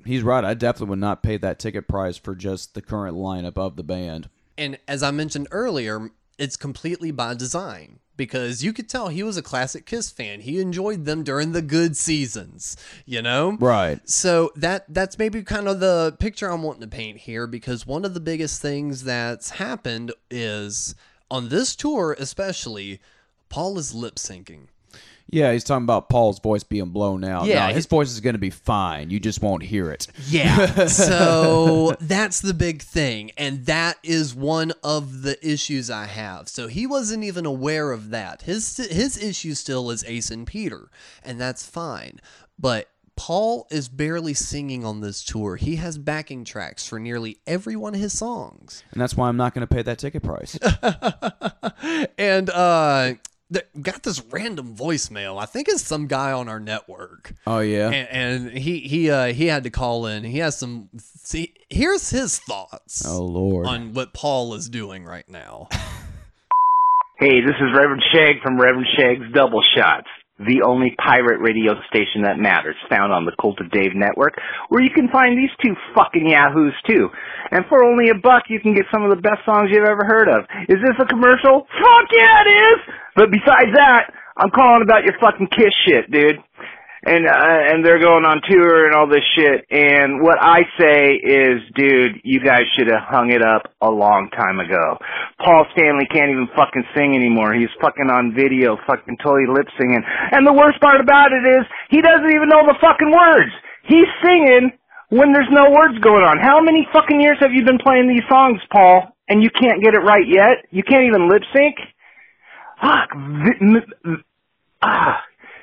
[0.04, 0.44] He's right.
[0.44, 3.84] I definitely would not pay that ticket price for just the current lineup of the
[3.84, 4.28] band.
[4.58, 9.36] And as I mentioned earlier, it's completely by design because you could tell he was
[9.36, 10.40] a classic Kiss fan.
[10.40, 13.56] He enjoyed them during the good seasons, you know?
[13.58, 14.06] Right.
[14.08, 18.04] So that that's maybe kind of the picture I'm wanting to paint here because one
[18.04, 20.94] of the biggest things that's happened is
[21.30, 23.00] on this tour especially
[23.52, 24.68] Paul is lip syncing.
[25.28, 27.44] Yeah, he's talking about Paul's voice being blown out.
[27.46, 29.10] Yeah, his- his voice is going to be fine.
[29.10, 30.06] You just won't hear it.
[30.28, 30.86] Yeah.
[30.86, 33.30] so that's the big thing.
[33.38, 36.48] And that is one of the issues I have.
[36.48, 38.42] So he wasn't even aware of that.
[38.42, 40.88] His his issue still is Ace and Peter,
[41.22, 42.20] and that's fine.
[42.58, 45.56] But Paul is barely singing on this tour.
[45.56, 48.82] He has backing tracks for nearly every one of his songs.
[48.92, 50.58] and that's why I'm not going to pay that ticket price.
[52.18, 53.14] And uh
[53.52, 55.40] th- got this random voicemail.
[55.40, 57.34] I think it's some guy on our network.
[57.46, 57.90] oh yeah.
[57.90, 60.24] and, and he he uh he had to call in.
[60.24, 60.88] He has some.
[60.98, 63.66] See, here's his thoughts oh lord.
[63.66, 65.68] on what Paul is doing right now.
[67.18, 70.08] Hey, this is Reverend Shag from Reverend Shag's Double Shots,
[70.38, 74.34] the only pirate radio station that matters, found on the Cult of Dave network,
[74.68, 77.08] where you can find these two fucking yahoos too.
[77.50, 80.04] And for only a buck, you can get some of the best songs you've ever
[80.08, 80.48] heard of.
[80.68, 81.68] Is this a commercial?
[81.68, 82.78] Fuck yeah, it is!
[83.14, 86.40] But besides that, I'm calling about your fucking Kiss shit, dude.
[87.02, 89.66] And uh, and they're going on tour and all this shit.
[89.74, 94.30] And what I say is, dude, you guys should have hung it up a long
[94.30, 95.02] time ago.
[95.42, 97.58] Paul Stanley can't even fucking sing anymore.
[97.58, 99.98] He's fucking on video, fucking totally lip singing.
[100.30, 103.50] And the worst part about it is, he doesn't even know the fucking words.
[103.82, 104.70] He's singing
[105.10, 106.38] when there's no words going on.
[106.38, 109.10] How many fucking years have you been playing these songs, Paul?
[109.26, 110.70] And you can't get it right yet?
[110.70, 111.82] You can't even lip sync?
[112.78, 113.10] Fuck.
[114.82, 115.18] Ah,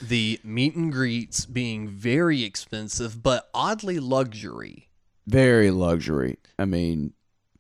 [0.02, 4.90] the meet and greets being very expensive but oddly luxury.
[5.28, 6.38] Very luxury.
[6.58, 7.14] I mean,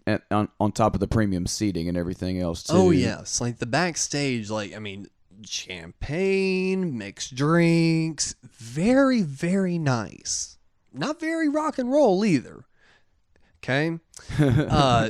[0.05, 2.73] and on, on top of the premium seating and everything else, too.
[2.73, 5.07] Oh yes, like the backstage, like I mean,
[5.45, 10.57] champagne, mixed drinks, very very nice.
[10.91, 12.65] Not very rock and roll either.
[13.61, 13.99] Okay,
[14.39, 15.09] uh,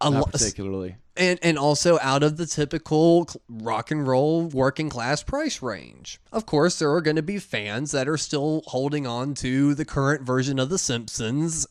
[0.00, 0.96] a Not lo- particularly.
[1.20, 6.20] And and also out of the typical rock and roll working class price range.
[6.32, 9.84] Of course, there are going to be fans that are still holding on to the
[9.84, 11.66] current version of The Simpsons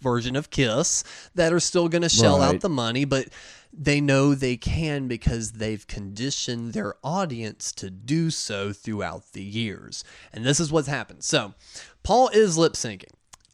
[0.00, 3.28] version of Kiss that are still going to shell out the money, but
[3.72, 10.04] they know they can because they've conditioned their audience to do so throughout the years.
[10.32, 11.24] And this is what's happened.
[11.24, 11.54] So,
[12.02, 13.10] Paul is lip syncing.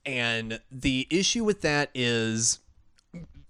[0.07, 2.60] And the issue with that is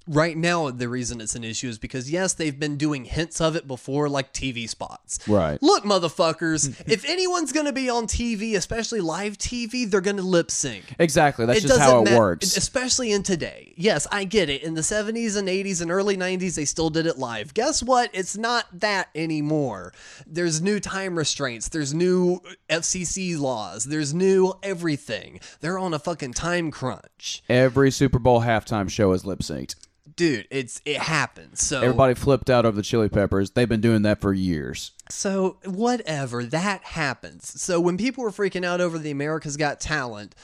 [0.09, 3.55] right now the reason it's an issue is because yes they've been doing hints of
[3.55, 5.19] it before like tv spots.
[5.29, 5.63] Right.
[5.63, 10.95] look motherfuckers if anyone's gonna be on tv especially live tv they're gonna lip sync.
[10.99, 11.47] Exactly.
[11.47, 12.57] That's It just how it ma- works.
[12.57, 13.75] especially in today.
[13.77, 14.63] Yes i get it.
[14.63, 17.55] In the 70s and 80s and early 90s they still did it live.
[17.55, 18.11] Guess what?
[18.13, 19.93] It's not that anymore.
[20.27, 21.69] There's new time restraints.
[21.69, 23.85] There's new fcc laws.
[23.85, 25.41] There's new everything.
[25.61, 27.43] They're on a fucking time crunch.
[27.49, 29.77] Every Super Bowl halftime show is lip synced.
[30.17, 33.51] Dude it's it happens so Everybody flipped out over the Chili Peppers.
[33.51, 34.93] They've been doing that for years.
[35.09, 37.61] So, whatever, that happens.
[37.61, 40.35] So, when people were freaking out over the America's Got Talent,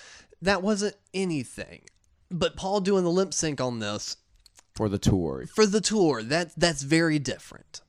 [0.42, 1.82] that wasn't anything.
[2.30, 4.16] But Paul doing the lip sync on this,
[4.74, 5.46] for the tour.
[5.54, 7.80] for the tour that that's very different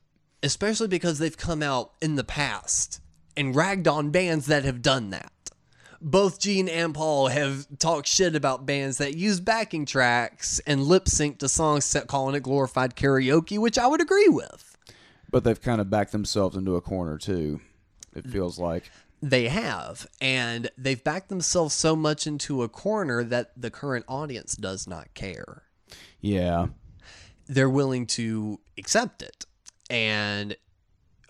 [0.42, 3.00] especially because they've come out in the past
[3.36, 5.32] and ragged on bands that have done that
[6.00, 11.08] both Gene and Paul have talked shit about bands that use backing tracks and lip
[11.08, 14.76] sync to songs set calling it glorified karaoke, which I would agree with.
[15.30, 17.60] But they've kind of backed themselves into a corner too.
[18.14, 18.90] It feels like.
[19.20, 24.54] They have, and they've backed themselves so much into a corner that the current audience
[24.54, 25.64] does not care.
[26.20, 26.68] Yeah.
[27.48, 29.46] they're willing to accept it.
[29.90, 30.56] And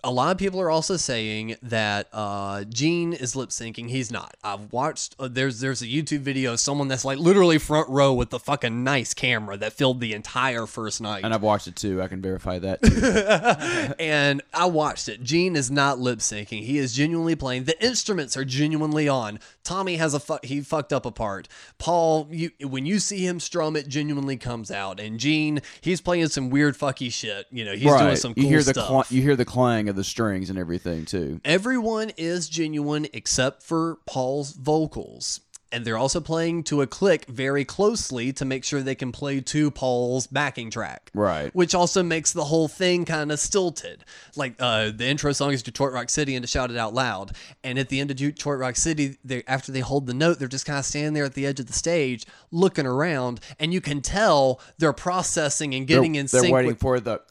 [0.03, 3.89] a lot of people are also saying that uh, Gene is lip syncing.
[3.89, 4.35] He's not.
[4.43, 5.15] I've watched.
[5.19, 8.39] Uh, there's there's a YouTube video of someone that's like literally front row with the
[8.39, 11.23] fucking nice camera that filled the entire first night.
[11.25, 12.01] And I've watched it too.
[12.01, 13.95] I can verify that.
[13.99, 15.23] And I watched it.
[15.23, 16.63] Gene is not lip syncing.
[16.63, 17.65] He is genuinely playing.
[17.65, 19.39] The instruments are genuinely on.
[19.63, 21.47] Tommy has a fu- he fucked up a part.
[21.77, 24.99] Paul, you when you see him strum, it genuinely comes out.
[24.99, 27.47] And Gene, he's playing some weird fucky shit.
[27.51, 28.87] You know, he's doing some cool you hear the stuff.
[28.87, 31.41] cl- you hear the clang of the strings and everything too.
[31.43, 35.41] Everyone is genuine except for Paul's vocals.
[35.71, 39.39] And they're also playing to a click very closely to make sure they can play
[39.39, 41.11] to Paul's backing track.
[41.13, 41.53] Right.
[41.53, 44.03] Which also makes the whole thing kind of stilted.
[44.35, 47.33] Like uh, the intro song is Detroit Rock City and to shout it out loud.
[47.63, 50.47] And at the end of Detroit Rock City, they after they hold the note, they're
[50.47, 53.39] just kind of standing there at the edge of the stage looking around.
[53.59, 56.99] And you can tell they're processing and getting they're, in they're sync waiting with for
[56.99, 57.21] the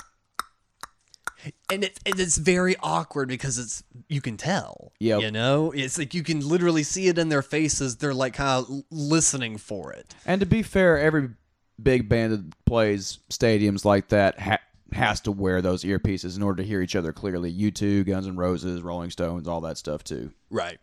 [1.70, 5.20] and it, and it's very awkward because it's you can tell Yep.
[5.22, 8.64] you know it's like you can literally see it in their faces they're like kind
[8.66, 11.30] of listening for it And to be fair, every
[11.82, 14.58] big band that plays stadiums like that ha-
[14.92, 17.52] has to wear those earpieces in order to hear each other clearly.
[17.52, 20.32] U2, Guns N' Roses, Rolling Stones, all that stuff too.
[20.50, 20.78] right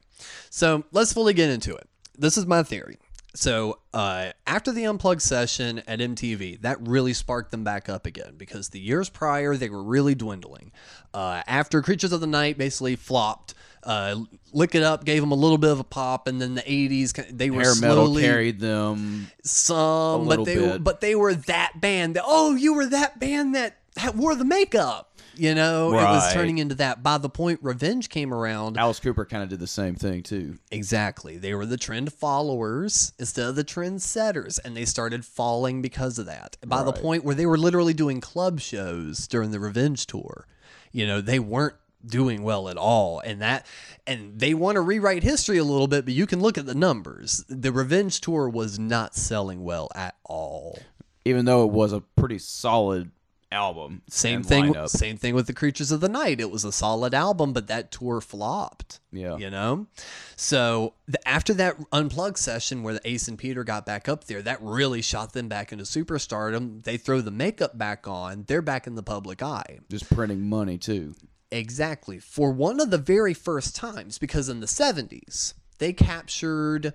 [0.50, 2.98] so let's fully get into it this is my theory
[3.36, 8.36] so uh, after the unplugged session at mtv that really sparked them back up again
[8.38, 10.72] because the years prior they were really dwindling
[11.14, 14.16] uh, after creatures of the night basically flopped uh,
[14.52, 17.38] lick it up gave them a little bit of a pop and then the 80s
[17.38, 19.28] they were Hair metal slowly carried them.
[19.44, 20.84] some, but they bit.
[20.84, 24.46] but they were that band that oh you were that band that had, wore the
[24.46, 25.15] makeup.
[25.38, 27.04] You know, it was turning into that.
[27.04, 30.58] By the point Revenge came around, Alice Cooper kind of did the same thing too.
[30.72, 35.82] exactly they were the trend followers instead of the trend setters, and they started falling
[35.82, 36.58] because of that.
[36.66, 40.48] By the point where they were literally doing club shows during the Revenge tour,
[40.92, 41.76] you know, they weren't
[42.06, 43.66] doing well at all and that
[44.06, 46.76] and they want to rewrite history a little bit but you can look at the
[46.76, 50.78] numbers the revenge tour was not selling well at all
[51.26, 53.10] Even though it was a pretty solid
[53.52, 54.02] album.
[54.10, 54.74] Same thing.
[54.74, 54.90] lineup.
[54.90, 56.40] Same thing with the Creatures of the Night.
[56.40, 59.00] It was a solid album, but that tour flopped.
[59.12, 59.38] Yeah.
[59.38, 59.88] You know,
[60.36, 64.42] so the, after that unplugged session where the Ace and Peter got back up there,
[64.42, 66.84] that really shot them back into superstardom.
[66.84, 68.44] They throw the makeup back on.
[68.48, 69.80] They're back in the public eye.
[69.90, 71.14] Just printing money too.
[71.52, 72.20] Exactly.
[72.20, 76.94] For one of the very first times, because in the 70s, they captured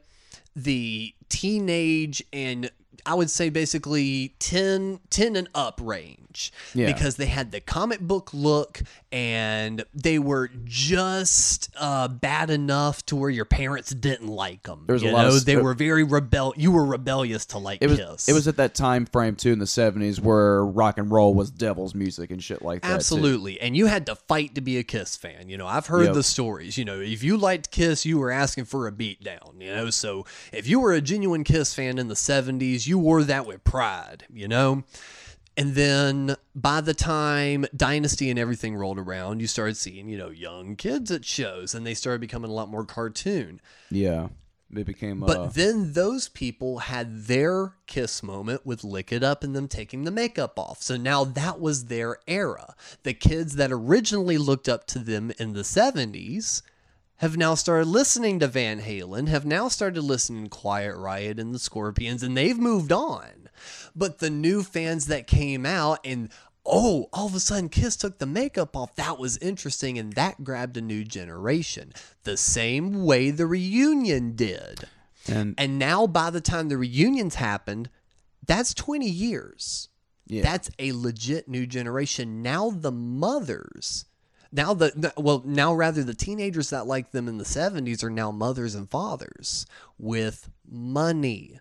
[0.55, 2.71] the teenage and
[3.07, 6.30] I would say basically 10, 10 and up range
[6.75, 6.87] Yeah.
[6.87, 13.17] because they had the comic book look and they were just uh, bad enough to
[13.17, 14.85] where your parents didn't like them.
[14.87, 16.55] There was a you lot of know, they were very rebel.
[16.57, 18.29] You were rebellious to like It was Kiss.
[18.29, 21.51] it was at that time frame too in the seventies where rock and roll was
[21.51, 22.89] devil's music and shit like that.
[22.89, 22.95] too.
[22.95, 23.61] Absolutely.
[23.61, 25.49] And you had to fight to be a Kiss fan.
[25.49, 26.15] You know, I've heard Yep.
[26.15, 26.79] the stories.
[26.79, 29.91] You know, if you liked Kiss, you were asking for a beatdown, you know?
[29.91, 33.65] So if you were a genuine Kiss fan in the 70s, you wore that with
[33.65, 34.85] pride, you know?
[35.61, 40.31] And then by the time Dynasty and everything rolled around, you started seeing, you know,
[40.31, 43.61] young kids at shows and they started becoming a lot more cartoon.
[43.91, 44.29] Yeah.
[44.75, 49.45] It became But uh, then those people had their kiss moment with Lick It Up
[49.45, 50.81] and them taking the makeup off.
[50.81, 52.75] So now that was their era.
[53.03, 56.63] The kids that originally looked up to them in the 70s
[57.17, 61.55] have now started listening to Van Halen, have now started listening to Quiet Riot and
[61.55, 63.50] the Scorpions, and they've moved on.
[63.95, 66.31] But the new fans that came out and
[66.67, 68.95] oh, all of a sudden Kiss took the makeup off.
[68.97, 71.93] That was interesting, and that grabbed a new generation.
[72.25, 74.85] The same way the reunion did.
[75.27, 77.89] and And now, by the time the reunions happened,
[78.47, 79.89] that's 20 years.
[80.27, 80.43] Yeah.
[80.43, 82.41] That's a legit new generation.
[82.43, 84.05] Now, the mothers,
[84.53, 88.11] now the, the- well, now rather the teenagers that liked them in the 70s are
[88.11, 89.67] now mothers and fathers
[89.99, 91.59] with money.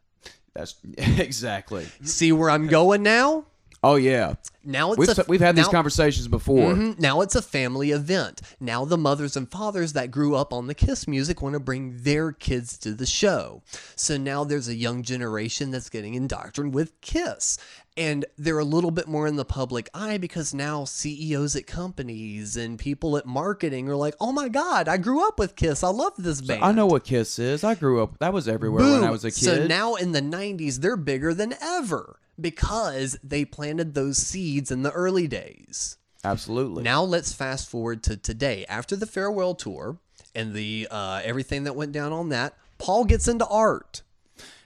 [0.60, 0.76] That's
[1.20, 1.88] exactly.
[2.04, 3.46] See where I'm going now?
[3.82, 4.34] Oh yeah.
[4.66, 6.74] Now it's we've, a- we've had these conversations before.
[6.74, 7.00] Mhm.
[7.00, 8.42] Now it's a family event.
[8.60, 11.98] Now the mothers and fathers that grew up on the Kiss music want to bring
[12.02, 13.64] their kids to the show.
[13.96, 17.58] So now there's a young generation that's getting indoctrinated with Kiss.
[18.00, 22.56] And they're a little bit more in the public eye because now CEOs at companies
[22.56, 25.84] and people at marketing are like, oh my God, I grew up with Kiss.
[25.84, 26.64] I love this band.
[26.64, 27.64] I know what Kiss is.
[27.64, 28.18] I grew up.
[28.20, 29.44] That was everywhere when I was a kid.
[29.44, 34.84] So now in the 90s, they're bigger than ever because they planted those seeds in
[34.84, 35.98] the early days.
[36.24, 36.84] Absolutely.
[36.84, 38.66] Now let's fast forward to today.
[38.70, 39.98] After the farewell tour
[40.34, 44.04] and the uh, everything that went down on that, Paul gets into art.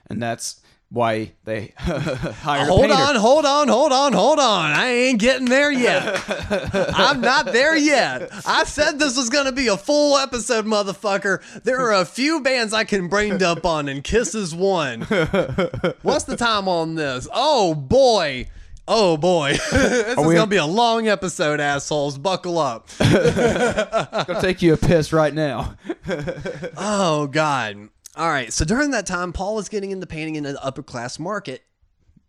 [0.08, 0.60] and that's
[0.94, 2.68] why they hired.
[2.68, 4.70] hold on, hold on, hold on, hold on.
[4.70, 6.22] I ain't getting there yet.
[6.94, 8.30] I'm not there yet.
[8.46, 11.42] I said this was going to be a full episode, motherfucker.
[11.64, 15.00] There are a few bands I can brain dump on, and Kiss is one.
[16.02, 17.26] What's the time on this?
[17.34, 18.48] Oh, boy.
[18.86, 19.52] Oh, boy.
[19.72, 22.18] this is we- going to be a long episode, assholes.
[22.18, 22.88] Buckle up.
[23.00, 25.74] Gonna take you a piss right now.
[26.76, 27.88] oh God.
[28.16, 28.52] All right.
[28.52, 31.62] So during that time, Paul was getting into painting in the upper class market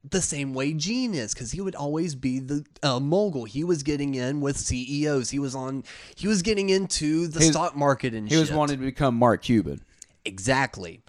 [0.09, 3.45] the same way Gene is, because he would always be the uh, mogul.
[3.45, 5.31] He was getting in with CEOs.
[5.31, 5.83] He was on.
[6.15, 8.41] He was getting into the He stock market and He shit.
[8.41, 9.81] was wanting to become Mark Cuban.
[10.23, 11.01] Exactly.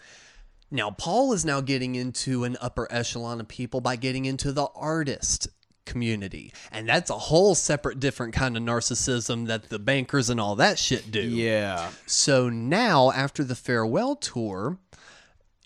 [0.70, 4.66] Now, Paul is now getting into an upper echelon of people by getting into the
[4.74, 5.48] artist
[5.86, 6.52] community.
[6.70, 10.78] And that's a whole separate, different kind of narcissism that the bankers and all that
[10.78, 11.22] shit do.
[11.22, 11.90] Yeah.
[12.04, 14.78] So now, after the farewell tour,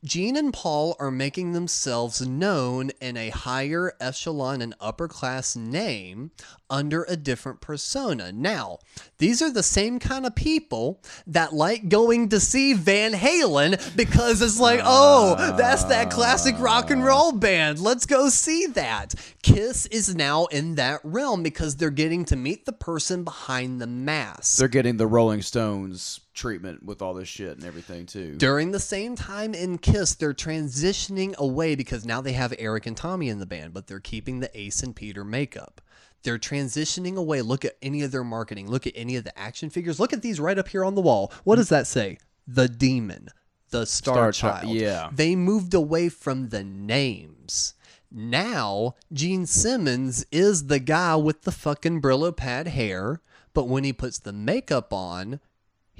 [0.02, 6.30] Gene and Paul are making themselves known in a higher echelon and upper class name
[6.70, 8.32] under a different persona.
[8.32, 8.78] Now,
[9.18, 14.40] these are the same kind of people that like going to see Van Halen because
[14.40, 17.78] it's like, oh, that's that classic rock and roll band.
[17.78, 19.14] Let's go see that.
[19.42, 23.86] Kiss is now in that realm because they're getting to meet the person behind the
[23.86, 24.58] mask.
[24.58, 28.34] They're getting the Rolling Stones treatment with all this shit and everything too.
[28.36, 32.96] During the same time in Kiss, they're transitioning away because now they have Eric and
[32.96, 35.80] Tommy in the band, but they're keeping the Ace and Peter makeup.
[36.22, 37.42] They're transitioning away.
[37.42, 38.70] Look at any of their marketing.
[38.70, 40.00] Look at any of the action figures.
[40.00, 41.32] Look at these right up here on the wall.
[41.44, 42.18] What does that say?
[42.46, 43.28] The Demon,
[43.70, 44.74] the Star, Star Chi- Child.
[44.74, 45.10] yeah.
[45.12, 47.74] They moved away from the names.
[48.10, 53.20] Now, Gene Simmons is the guy with the fucking Brillo pad hair,
[53.54, 55.40] but when he puts the makeup on,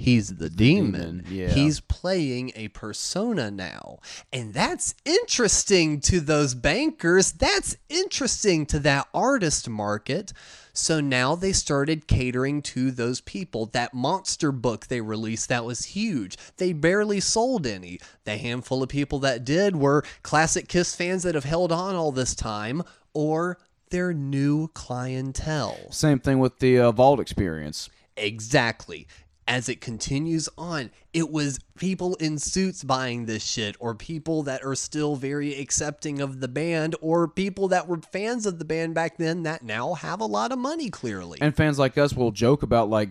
[0.01, 1.19] he's the demon.
[1.19, 1.49] demon, yeah.
[1.49, 3.99] He's playing a persona now.
[4.33, 7.31] And that's interesting to those bankers.
[7.31, 10.33] That's interesting to that artist market.
[10.73, 13.65] So now they started catering to those people.
[13.67, 16.37] That monster book they released that was huge.
[16.57, 17.99] They barely sold any.
[18.23, 22.11] The handful of people that did were classic Kiss fans that have held on all
[22.11, 22.83] this time
[23.13, 23.57] or
[23.89, 25.91] their new clientele.
[25.91, 27.89] Same thing with the uh, Vault experience.
[28.17, 29.07] Exactly.
[29.47, 34.63] As it continues on, it was people in suits buying this shit, or people that
[34.63, 38.93] are still very accepting of the band, or people that were fans of the band
[38.93, 41.39] back then that now have a lot of money, clearly.
[41.41, 43.09] And fans like us will joke about like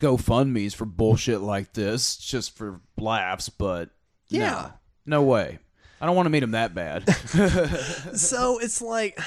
[0.00, 3.48] GoFundMe's for bullshit like this, just for laughs.
[3.48, 3.88] But
[4.28, 4.72] Yeah.
[5.06, 5.58] no, no way.
[6.00, 7.08] I don't want to meet him that bad.
[8.16, 9.18] so it's like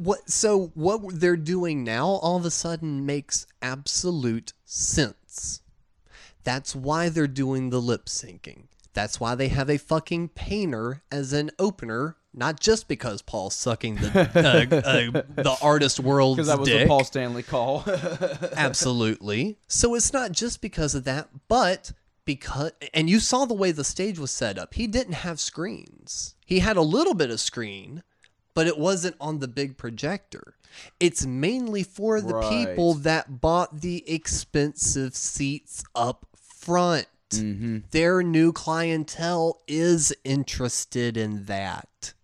[0.00, 5.60] what so what they're doing now all of a sudden makes absolute sense
[6.42, 11.32] that's why they're doing the lip syncing that's why they have a fucking painter as
[11.32, 16.58] an opener not just because paul's sucking the uh, uh, the artist world Because that
[16.58, 16.82] was dick.
[16.82, 17.84] the Paul Stanley call.
[18.56, 19.58] Absolutely.
[19.68, 21.92] So it's not just because of that, but
[22.24, 24.74] because and you saw the way the stage was set up.
[24.74, 26.36] He didn't have screens.
[26.46, 28.02] He had a little bit of screen,
[28.54, 30.54] but it wasn't on the big projector.
[30.98, 32.68] It's mainly for the Right.
[32.68, 37.06] people that bought the expensive seats up front.
[37.30, 37.78] Mm-hmm.
[37.90, 42.14] Their new clientele is interested in that.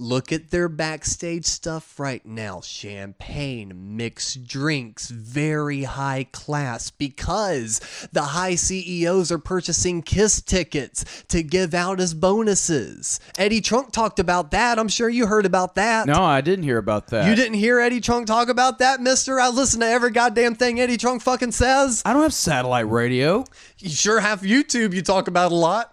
[0.00, 7.80] Look at their backstage stuff right now champagne, mixed drinks, very high class because
[8.12, 13.18] the high CEOs are purchasing Kiss tickets to give out as bonuses.
[13.36, 14.78] Eddie Trunk talked about that.
[14.78, 16.06] I'm sure you heard about that.
[16.06, 17.28] no, I didn't hear about that.
[17.28, 19.40] You didn't hear Eddie Trunk talk about that, mister?
[19.40, 22.02] I listen to every goddamn thing Eddie Trunk fucking says.
[22.04, 23.44] I don't have satellite radio.
[23.78, 25.92] You sure have YouTube you talk about a lot.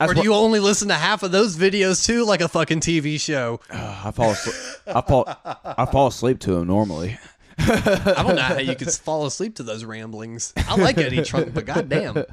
[0.00, 2.48] That's or do what- you only listen to half of those videos too, like a
[2.48, 3.60] fucking TV show?
[3.70, 4.56] I fall asleep.
[4.86, 5.24] I fall.
[5.64, 7.18] I fall asleep to them normally.
[7.60, 10.52] I don't know how you could fall asleep to those ramblings.
[10.56, 12.24] I like Eddie Trunk, but goddamn.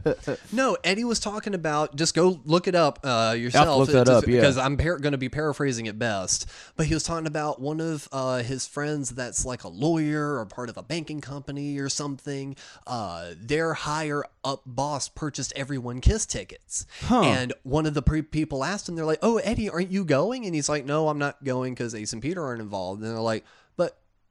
[0.52, 1.96] No, Eddie was talking about.
[1.96, 3.80] Just go look it up uh, yourself.
[3.80, 4.36] look that up, yeah.
[4.38, 6.48] Because I'm par- going to be paraphrasing it best.
[6.76, 10.46] But he was talking about one of uh, his friends that's like a lawyer or
[10.46, 12.56] part of a banking company or something.
[12.86, 17.22] Uh, their higher up boss purchased everyone Kiss tickets, Huh.
[17.22, 20.46] and one of the pre- people asked him, "They're like, oh Eddie, aren't you going?"
[20.46, 23.20] And he's like, "No, I'm not going because Ace and Peter aren't involved." And they're
[23.20, 23.44] like.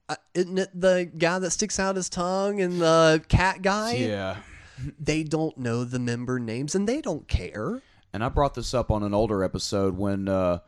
[0.08, 3.94] Uh, isn't it the guy that sticks out his tongue and the cat guy?
[3.94, 4.36] Yeah.
[5.00, 7.80] They don't know the member names and they don't care.
[8.12, 10.58] And I brought this up on an older episode when uh,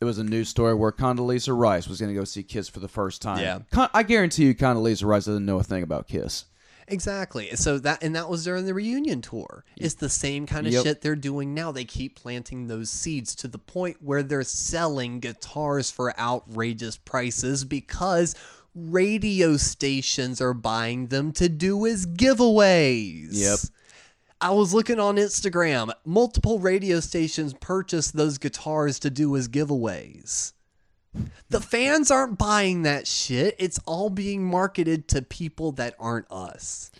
[0.00, 2.80] there was a news story where Condoleezza Rice was going to go see Kiss for
[2.80, 3.38] the first time.
[3.40, 3.60] Yeah.
[3.70, 6.44] Con- I guarantee you, Condoleezza Rice doesn't know a thing about Kiss.
[6.90, 7.54] Exactly.
[7.54, 9.64] So that and that was during the reunion tour.
[9.76, 10.82] It's the same kind of Yep.
[10.84, 11.70] shit they're doing now.
[11.70, 17.64] They keep planting those seeds to the point where they're selling guitars for outrageous prices
[17.66, 18.34] because
[18.74, 23.28] radio stations are buying them to do as giveaways.
[23.32, 23.58] Yep.
[24.40, 25.92] I was looking on Instagram.
[26.04, 30.52] Multiple radio stations purchased those guitars to do as giveaways.
[31.48, 33.56] The fans aren't buying that shit.
[33.58, 36.92] It's all being marketed to people that aren't us.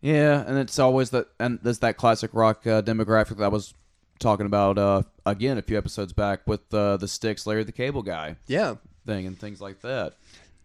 [0.00, 3.74] Yeah, and it's always that, and there's that classic rock uh, demographic that I was
[4.18, 8.02] talking about uh, again a few episodes back with uh, the Styx, Larry the Cable
[8.02, 8.76] Guy Yeah.
[9.04, 10.14] thing, and things like that.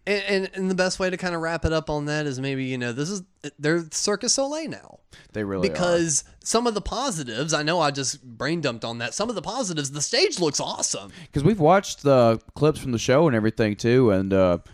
[0.08, 2.40] And, and, and the best way to kind of wrap it up on that is
[2.40, 3.22] maybe, you know, this is,
[3.58, 5.00] they're Cirque du Soleil now.
[5.34, 5.72] They really are.
[5.72, 9.12] because some of the positives, I know I just brain dumped on that.
[9.12, 11.12] Some of the positives, the stage looks awesome.
[11.26, 14.70] because we've watched the clips from the show and everything too, and uh, I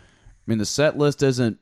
[0.47, 1.59] mean the set list isn't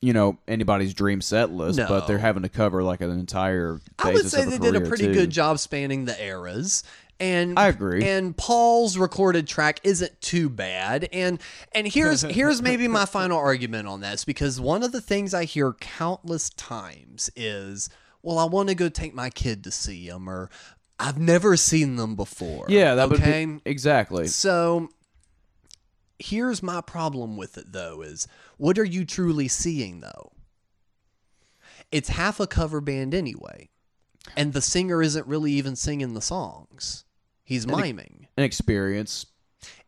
[0.00, 3.80] you know anybody's dream set list, but they're having to cover like an entire.
[3.98, 5.14] I would say they did a pretty too.
[5.14, 6.84] good job spanning the eras.
[7.20, 8.04] And I agree.
[8.04, 11.08] And Paul's recorded track isn't too bad.
[11.12, 11.40] And
[11.72, 15.44] and here's here's maybe my final argument on this because one of the things I
[15.44, 17.88] hear countless times is,
[18.22, 20.48] well, I want to go take my kid to see them, or
[21.00, 22.66] I've never seen them before.
[22.68, 23.46] Yeah, that would okay.
[23.46, 24.28] be exactly.
[24.28, 24.90] So
[26.18, 30.32] here's my problem with it though is what are you truly seeing though?
[31.90, 33.70] It's half a cover band anyway.
[34.36, 37.04] And the singer isn't really even singing the songs.
[37.48, 38.28] He's An- miming.
[38.36, 39.24] An experience.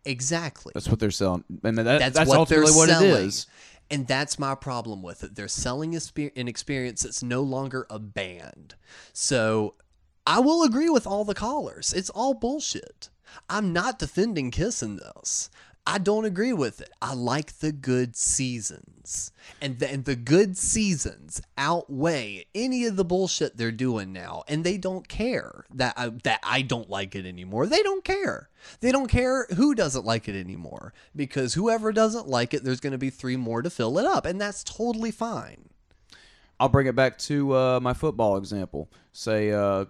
[0.07, 0.73] Exactly.
[0.73, 3.11] That's what they're selling, and that, that's, that's, what they're ultimately what selling.
[3.11, 3.47] it is.
[3.91, 5.35] And that's my problem with it.
[5.35, 8.77] They're selling an experience that's no longer a band.
[9.13, 9.75] So
[10.27, 11.93] I will agree with all the callers.
[11.93, 13.11] It's all bullshit.
[13.51, 15.51] I'm not defending Kiss in this.
[15.91, 16.93] I don't agree with it.
[17.03, 19.33] I like the good seasons.
[19.61, 24.45] And the, and the good seasons outweigh any of the bullshit they're doing now.
[24.47, 27.67] And they don't care that I, that I don't like it anymore.
[27.67, 28.51] They don't care.
[28.79, 30.95] They don't care who doesn't like it anymore.
[31.17, 34.27] Because whoever doesn't like it, there's going to be three more to fill it up.
[34.27, 35.71] And that's totally fine.
[36.61, 38.93] I'll bring it back to uh, my football example.
[39.11, 39.87] Say, uh,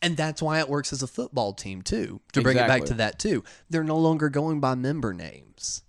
[0.00, 2.20] And that's why it works as a football team too.
[2.32, 3.42] To bring it back to that too.
[3.68, 5.82] They're no longer going by member names.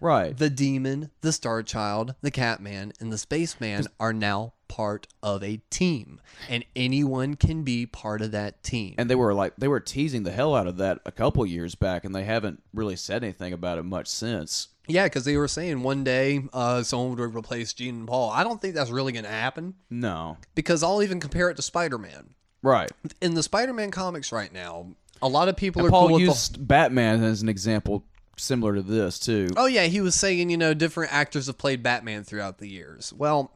[0.00, 0.36] Right.
[0.36, 5.58] The demon, the star child, the catman, and the spaceman are now part of a
[5.70, 6.20] team.
[6.48, 8.96] And anyone can be part of that team.
[8.98, 11.76] and they were like they were teasing the hell out of that a couple years
[11.76, 14.68] back, and they haven't really said anything about it much since.
[14.88, 18.30] Yeah, because they were saying one day uh, someone would replace Gene and Paul.
[18.30, 20.38] I don't think that's really going to happen No.
[20.56, 22.34] because I'll even compare it to Spider Man.
[22.62, 22.90] Right.
[23.20, 24.86] In the Spider Man comics right now,
[25.20, 28.04] a lot of people And are Paul cool with the- used Batman as an example
[28.36, 29.48] similar to this too.
[29.56, 33.12] Oh yeah, he was saying, you know, different actors have played Batman throughout the years.
[33.12, 33.52] Well,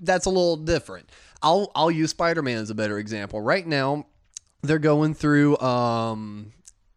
[0.00, 1.08] that's a little different.
[1.42, 3.40] I'll I'll use Spider-Man as a better example.
[3.40, 4.06] Right now,
[4.62, 6.52] they're going through um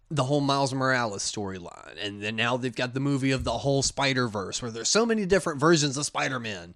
[0.09, 1.95] the whole Miles Morales storyline.
[2.03, 5.26] And then now they've got the movie of the whole Spider-Verse where there's so many
[5.26, 6.76] different versions of Spider-Man.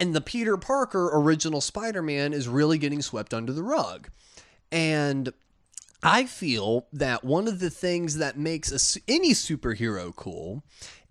[0.00, 4.08] And the Peter Parker original Spider-Man is really getting swept under the rug.
[4.70, 5.32] And
[6.02, 10.62] I feel that one of the things that makes a, any superhero cool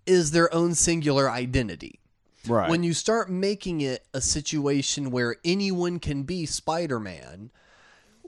[0.05, 1.99] is their own singular identity.
[2.47, 2.69] Right.
[2.69, 7.51] When you start making it a situation where anyone can be Spider Man,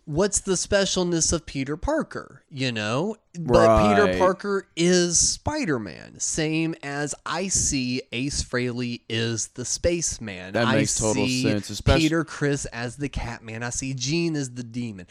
[0.06, 2.43] what's the specialness of Peter Parker?
[2.49, 3.16] You know?
[3.39, 6.20] But Peter Parker is Spider Man.
[6.20, 10.54] Same as I see Ace Frehley is the spaceman.
[10.54, 13.64] That I makes total see sense, especially- Peter Chris as the Catman.
[13.64, 15.08] I see Jean as the demon.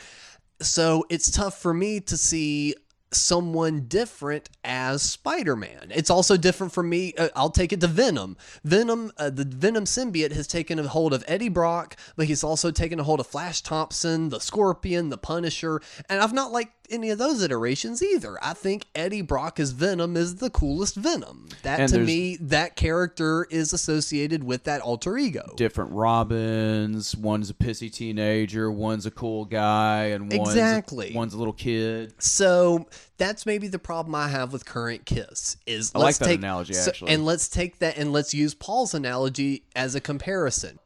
[0.60, 2.74] So it's tough for me to see
[3.14, 5.92] someone different as Spider-Man.
[5.94, 7.14] It's also different for me.
[7.16, 8.36] Uh, I'll take it to Venom.
[8.64, 12.70] Venom, uh, the Venom symbiote has taken a hold of Eddie Brock, but he's also
[12.70, 17.10] taken a hold of Flash Thompson, the Scorpion, the Punisher, and I've not liked any
[17.10, 18.38] of those iterations either.
[18.42, 21.48] I think Eddie Brock as Venom is the coolest Venom.
[21.62, 25.54] That And to me, that character is associated with that alter ego.
[25.56, 27.16] Different Robins.
[27.16, 28.70] One's a pissy teenager.
[28.70, 31.12] One's a cool guy, and one's Exactly.
[31.12, 32.14] A, one's a little kid.
[32.22, 32.86] So
[33.16, 36.38] that's maybe the problem I have with current Kiss is I like let's that take
[36.38, 37.12] analogy, so- actually.
[37.12, 40.78] and let's take that and let's use Paul's analogy as a comparison.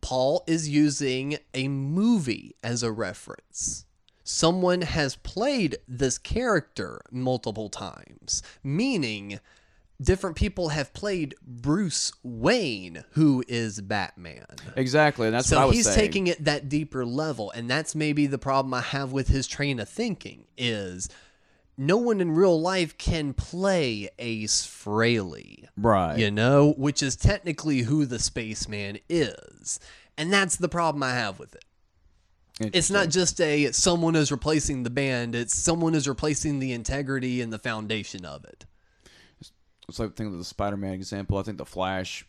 [0.00, 3.84] Paul is using a movie as a reference.
[4.32, 9.40] Someone has played this character multiple times, meaning
[10.00, 14.46] different people have played Bruce Wayne, who is Batman.
[14.76, 15.98] Exactly, and that's so what I was he's saying.
[15.98, 19.80] taking it that deeper level, and that's maybe the problem I have with his train
[19.80, 21.08] of thinking is
[21.76, 26.18] no one in real life can play Ace Frehley, Right.
[26.18, 29.80] You know, which is technically who the spaceman is,
[30.16, 31.64] and that's the problem I have with it.
[32.60, 37.40] It's not just a someone is replacing the band; it's someone is replacing the integrity
[37.40, 38.66] and the foundation of it.
[39.88, 41.38] It's like think of the Spider-Man example.
[41.38, 42.24] I think the Flash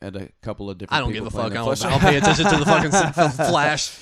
[0.00, 0.96] had a couple of different.
[0.96, 1.52] I don't give a fuck.
[1.52, 2.90] I don't, I don't pay attention to the fucking
[3.46, 3.98] Flash.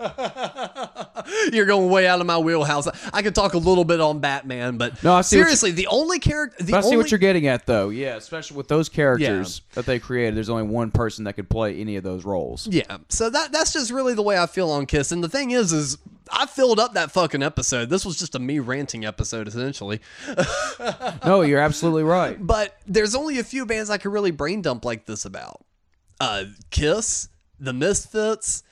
[1.52, 2.88] You're going way out of my wheelhouse.
[3.12, 5.70] I could talk a little bit on Batman, but No, I see what you- seriously,
[5.72, 7.88] the only character, the I see what you're getting at, though.
[7.90, 10.36] Yeah, especially with those characters that they created.
[10.36, 12.66] There's only one person that could play any of those roles.
[12.66, 15.12] Yeah, so that that's just really the way I feel on Kiss.
[15.12, 15.98] And the thing is, is
[16.32, 17.90] I filled up that fucking episode.
[17.90, 20.00] This was just a me ranting episode, essentially.
[21.24, 22.44] no, you're absolutely right.
[22.44, 25.64] But there's only a few bands I could really brain dump like this about.
[26.20, 27.28] Uh, Kiss,
[27.58, 28.62] The Misfits,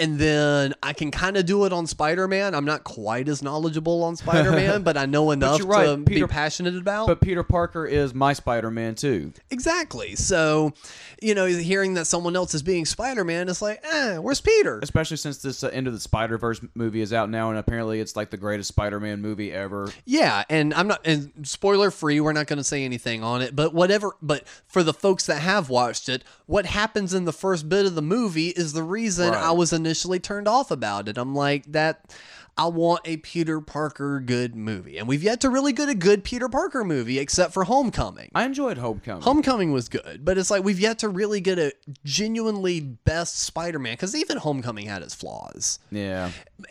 [0.00, 2.54] and then I can kind of do it on Spider Man.
[2.54, 5.98] I'm not quite as knowledgeable on Spider Man, but I know enough you're right, to
[5.98, 7.06] Peter- be passionate about.
[7.06, 9.32] But Peter Parker is my Spider-Man too.
[9.50, 10.16] Exactly.
[10.16, 10.72] So,
[11.20, 14.80] you know, hearing that someone else is being Spider Man, it's like, eh, where's Peter?
[14.82, 18.00] Especially since this uh, End of the Spider Verse movie is out now, and apparently
[18.00, 19.88] it's like the greatest Spider-Man movie ever.
[20.04, 23.54] Yeah, and I'm not and spoiler free, we're not going to say anything on it,
[23.54, 27.68] but whatever, but for the folks that have watched it, what happens in the first
[27.68, 29.42] bit of the movie is the reason Right.
[29.42, 31.18] I was initially turned off about it.
[31.18, 32.14] I'm like that
[32.56, 34.98] I want a Peter Parker good movie.
[34.98, 38.30] And we've yet to really get a good Peter Parker movie except for Homecoming.
[38.32, 39.22] I enjoyed Homecoming.
[39.22, 41.72] Homecoming was good, but it's like we've yet to really get a
[42.04, 45.80] genuinely best Spider-Man cuz even Homecoming had its flaws.
[45.90, 46.30] Yeah.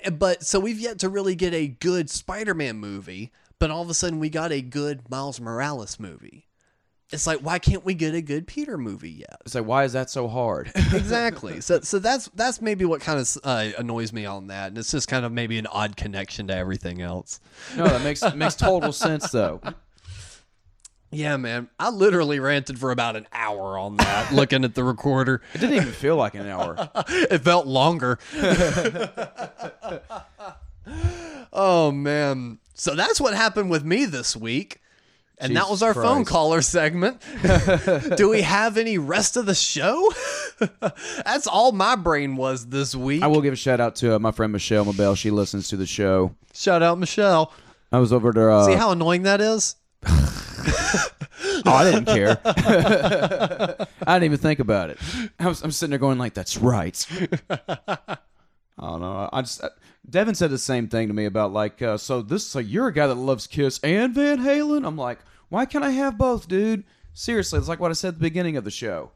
[0.09, 3.93] But so we've yet to really get a good Spider-Man movie, but all of a
[3.93, 6.45] sudden we got a good Miles Morales movie.
[7.11, 9.37] It's like why can't we get a good Peter movie yet?
[9.45, 10.71] It's like, why is that so hard?
[10.75, 11.59] exactly.
[11.61, 14.91] So so that's that's maybe what kind of uh, annoys me on that, and it's
[14.91, 17.39] just kind of maybe an odd connection to everything else.
[17.75, 19.59] no, that makes makes total sense though.
[21.11, 21.69] Yeah, man.
[21.79, 25.41] I literally ranted for about an hour on that, looking at the recorder.
[25.53, 26.89] It didn't even feel like an hour.
[27.07, 28.19] it felt longer.
[31.51, 32.59] oh man.
[32.75, 34.81] So that's what happened with me this week.
[35.39, 37.21] And that was our phone caller segment.
[38.17, 40.11] Do we have any rest of the show?
[41.25, 43.23] That's all my brain was this week.
[43.23, 45.15] I will give a shout out to uh, my friend Michelle Mabel.
[45.15, 46.35] She listens to the show.
[46.53, 47.53] Shout out Michelle.
[47.91, 48.51] I was over to.
[48.51, 49.75] Uh, See how annoying that is?
[50.05, 52.39] oh, I didn't care.
[52.45, 53.85] I
[54.15, 54.97] didn't even think about it.
[55.39, 57.05] I was, I'm sitting there going like, "That's right."
[57.49, 58.17] I
[58.77, 59.29] don't know.
[59.31, 59.69] I just uh,
[60.07, 62.93] Devin said the same thing to me about like, uh, so this so you're a
[62.93, 64.85] guy that loves Kiss and Van Halen.
[64.85, 65.19] I'm like,
[65.49, 66.83] why can't I have both, dude?
[67.13, 69.11] Seriously, it's like what I said at the beginning of the show.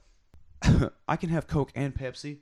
[1.07, 2.39] I can have Coke and Pepsi.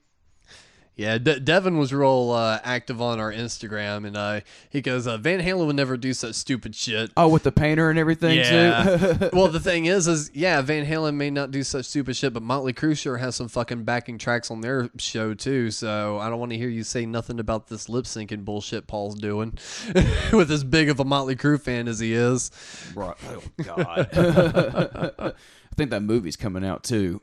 [0.97, 5.17] Yeah, De- Devin was real uh, active on our Instagram, and uh, he goes, uh,
[5.17, 8.97] "Van Halen would never do such stupid shit." Oh, with the painter and everything yeah.
[8.97, 9.29] too.
[9.33, 12.43] well, the thing is, is yeah, Van Halen may not do such stupid shit, but
[12.43, 15.71] Motley Crue sure has some fucking backing tracks on their show too.
[15.71, 19.15] So I don't want to hear you say nothing about this lip syncing bullshit Paul's
[19.15, 19.57] doing,
[20.33, 22.51] with as big of a Motley Crue fan as he is.
[22.93, 23.15] Right.
[23.29, 24.09] Oh God.
[25.71, 27.21] I think that movie's coming out too.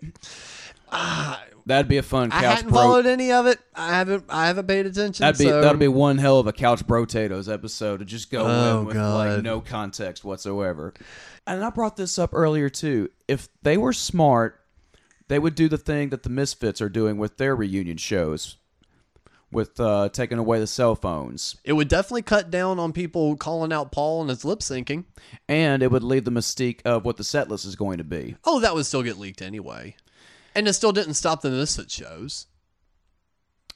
[1.66, 2.43] That'd be a fun couch.
[2.45, 3.59] I hadn't bro- followed any of it.
[3.74, 4.24] I haven't.
[4.30, 5.22] I haven't paid attention.
[5.22, 8.47] That'd be so- that'd be one hell of a couch potatoes episode to just go
[8.47, 10.95] Oh, in with like no context whatsoever.
[11.47, 13.11] And I brought this up earlier too.
[13.26, 14.61] If they were smart,
[15.28, 18.57] they would do the thing that the Misfits are doing with their reunion shows,
[19.53, 23.72] with uh, taking away the cell phones, It would definitely cut down on people calling
[23.74, 25.05] out Paul and his lip syncing.
[25.49, 28.36] and it would leave the mystique of what the set list is going to be.
[28.45, 29.97] Oh, that would still get leaked anyway.
[30.59, 32.48] And it still didn't stop the Misfit shows.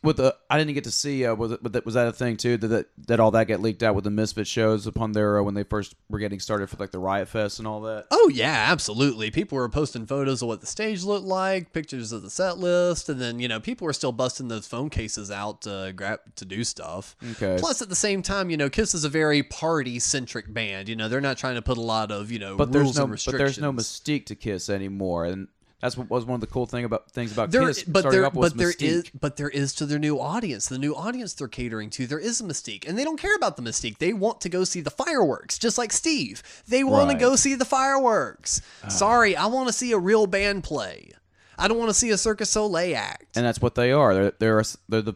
[0.02, 2.56] with the I didn't get to see uh, was it was that, a thing too?
[2.56, 5.42] Did that that all that get leaked out with the Misfit shows upon their uh,
[5.42, 8.06] when they first were getting started for like the Riot Fest and all that?
[8.10, 9.30] Oh yeah, absolutely.
[9.30, 13.08] People were posting photos of what the stage looked like, pictures of the set list,
[13.08, 16.44] and then you know people were still busting those phone cases out to grab to
[16.44, 17.14] do stuff.
[17.32, 17.56] Okay.
[17.58, 20.88] Plus, at the same time, you know, Kiss is a very party centric band.
[20.88, 22.98] You know, they're not trying to put a lot of you know But rules there's
[22.98, 25.46] no and but there's no mystique to Kiss anymore, and
[25.82, 27.82] that's what was one of the cool thing about things about There, Kiss.
[27.82, 28.82] but starting there, off was but there mystique.
[28.86, 30.68] is, but there is to their new audience.
[30.68, 33.56] The new audience they're catering to, there is a mystique, and they don't care about
[33.56, 33.98] the mystique.
[33.98, 36.42] They want to go see the fireworks, just like Steve.
[36.66, 38.62] They want to go see the fireworks.
[38.84, 38.88] Ah.
[38.88, 41.10] Sorry, I want to see a real band play.
[41.58, 43.36] I don't want to see a Cirque du Soleil act.
[43.36, 44.14] and that's what they are.
[44.14, 45.14] They're they're a, they're the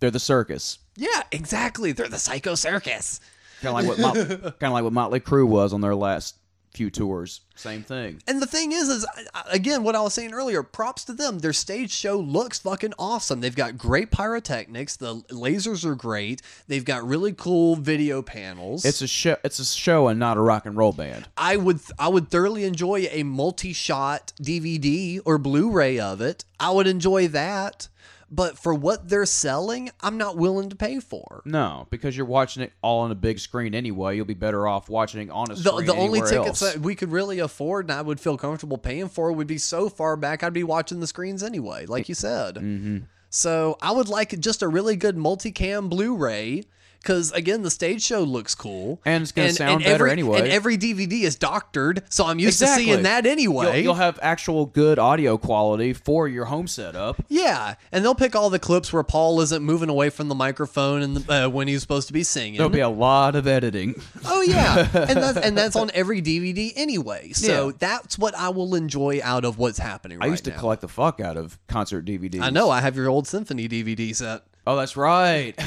[0.00, 0.78] they're the circus.
[0.96, 1.92] Yeah, exactly.
[1.92, 3.18] They're the Psycho Circus.
[3.62, 6.36] Kind of like what Mot- kind of like what Motley Crue was on their last
[6.72, 7.42] few tours.
[7.54, 8.22] Same thing.
[8.26, 9.06] And the thing is, is
[9.50, 10.62] again what I was saying earlier.
[10.62, 11.40] Props to them.
[11.40, 13.40] Their stage show looks fucking awesome.
[13.40, 14.96] They've got great pyrotechnics.
[14.96, 16.40] The lasers are great.
[16.66, 18.84] They've got really cool video panels.
[18.84, 19.36] It's a show.
[19.44, 21.28] It's a show and not a rock and roll band.
[21.36, 26.44] I would I would thoroughly enjoy a multi-shot DVD or Blu-ray of it.
[26.58, 27.88] I would enjoy that.
[28.34, 31.42] But for what they're selling, I'm not willing to pay for.
[31.44, 34.16] No, because you're watching it all on a big screen anyway.
[34.16, 35.86] You'll be better off watching it on a The, screen.
[35.86, 36.72] the only tickets else.
[36.72, 39.90] that we could really afford and I would feel comfortable paying for would be so
[39.90, 42.54] far back I'd be watching the screens anyway, like you said.
[42.54, 42.98] Mm-hmm.
[43.28, 46.64] So I would like just a really good multicam Blu-ray
[47.02, 50.38] because again the stage show looks cool And it's gonna sound better every, anyway.
[50.40, 52.84] And every DVD is doctored, so I'm used Exactly.
[52.86, 53.66] to seeing that anyway.
[53.76, 57.22] You'll, you'll have actual good audio quality for your home setup.
[57.28, 61.02] Yeah, and they'll pick all the clips where Paul isn't moving away from the microphone
[61.02, 62.56] and the, uh, when he's supposed to be singing.
[62.58, 63.94] There'll be a lot of editing.
[64.24, 67.32] Oh yeah, and that's and that's on every DVD anyway.
[67.32, 67.72] So Yeah.
[67.78, 70.28] that's what I will enjoy out of what's happening right now.
[70.28, 70.58] I used to now.
[70.58, 72.40] collect the fuck out of concert DVDs.
[72.42, 74.42] I know I have your old symphony DVD set.
[74.66, 75.54] Oh, that's right.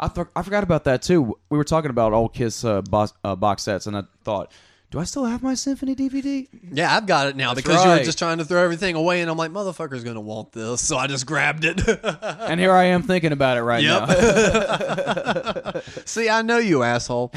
[0.00, 1.36] I th- I forgot about that too.
[1.50, 4.50] We were talking about old Kiss uh, box, uh, box sets, and I thought,
[4.90, 6.48] do I still have my Symphony DVD?
[6.72, 9.20] Yeah, I've got it now That's because you were just trying to throw everything away,
[9.20, 11.80] and I'm like, motherfucker's gonna want this, so I just grabbed it.
[12.22, 15.80] and here I am thinking about it right now.
[16.04, 17.32] See, I know you, asshole.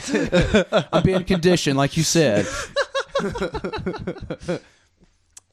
[0.93, 2.47] I'm being conditioned, like you said.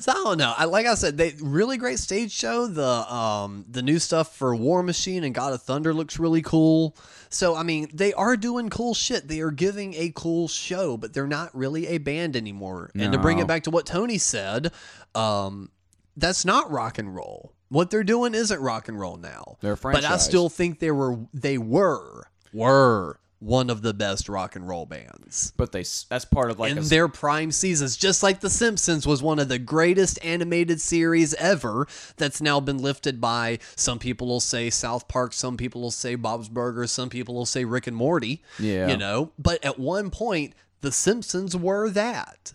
[0.01, 0.53] So I don't know.
[0.57, 2.67] I like I said, they really great stage show.
[2.67, 6.97] The um the new stuff for War Machine and God of Thunder looks really cool.
[7.29, 9.29] So I mean, they are doing cool shit.
[9.29, 12.91] They are giving a cool show, but they're not really a band anymore.
[12.95, 14.73] And to bring it back to what Tony said,
[15.15, 15.71] um,
[16.17, 17.53] that's not rock and roll.
[17.69, 19.59] What they're doing isn't rock and roll now.
[19.61, 24.29] They're a But I still think they were they were were one of the best
[24.29, 27.97] rock and roll bands But they that's part of like in a, their prime seasons,
[27.97, 31.87] just like The Simpsons was one of the greatest animated series ever.
[32.17, 36.15] That's now been lifted by some people will say South Park, some people will say
[36.15, 38.43] Bob's Burgers, some people will say Rick and Morty.
[38.59, 38.89] Yeah.
[38.89, 39.33] you know.
[39.39, 42.55] But at one point, The Simpsons were that,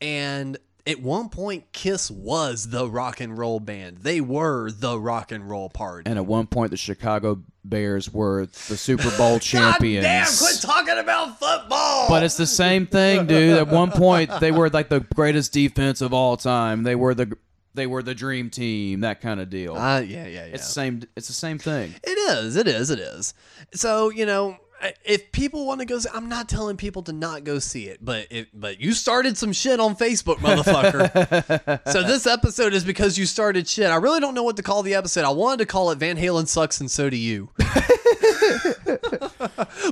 [0.00, 0.56] and
[0.86, 3.98] at one point, Kiss was the rock and roll band.
[3.98, 6.08] They were the rock and roll party.
[6.08, 10.04] and at one point the Chicago Bears were the Super Bowl champions.
[10.04, 10.26] Damn!
[10.26, 12.08] Quit talking about football.
[12.08, 13.58] But it's the same thing, dude.
[13.58, 16.82] At one point, they were like the greatest defense of all time.
[16.82, 17.36] They were the
[17.74, 19.76] they were the dream team, that kind of deal.
[19.76, 20.54] Uh, yeah, yeah, yeah.
[20.54, 21.02] It's the same.
[21.16, 21.94] It's the same thing.
[22.02, 22.56] It is.
[22.56, 22.90] It is.
[22.90, 23.34] It is.
[23.74, 24.56] So you know,
[25.04, 27.98] if people want to go, see, I'm not telling people to not go see it,
[28.02, 31.80] but it, but you started some shit on Facebook, motherfucker.
[31.92, 33.86] so this episode is because you started shit.
[33.86, 35.24] I really don't know what to call the episode.
[35.24, 37.50] I wanted to call it Van Halen sucks and so do you.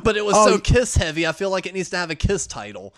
[0.03, 1.27] but it was Oh, so kiss heavy.
[1.27, 2.95] I feel like it needs to have a kiss title.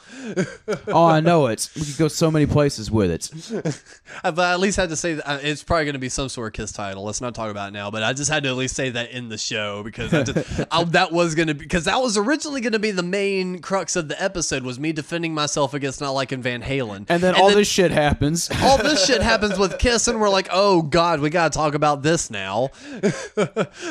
[0.88, 1.68] oh, I know it.
[1.76, 3.82] We could go so many places with it.
[4.22, 6.28] But I at least had to say that uh, it's probably going to be some
[6.28, 7.04] sort of kiss title.
[7.04, 7.90] Let's not talk about it now.
[7.90, 10.64] But I just had to at least say that in the show because I just,
[10.70, 13.60] I, that was going to be because that was originally going to be the main
[13.60, 17.06] crux of the episode was me defending myself against not liking Van Halen.
[17.08, 18.50] And then all this shit happens.
[18.62, 21.74] all this shit happens with Kiss, and we're like, oh god, we got to talk
[21.74, 22.70] about this now.
[22.74, 23.00] so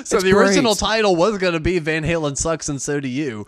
[0.01, 0.79] It's the original great.
[0.79, 3.45] title was going to be Van Halen sucks, and so do you.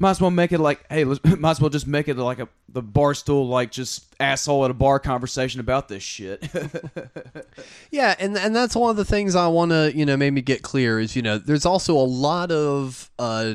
[0.00, 2.38] Might as well make it like, hey, let's, might as well just make it like
[2.38, 6.48] a the barstool, like just asshole at a bar conversation about this shit.
[7.90, 10.62] Yeah, and and that's one of the things I want to you know maybe get
[10.62, 13.54] clear is you know there's also a lot of uh,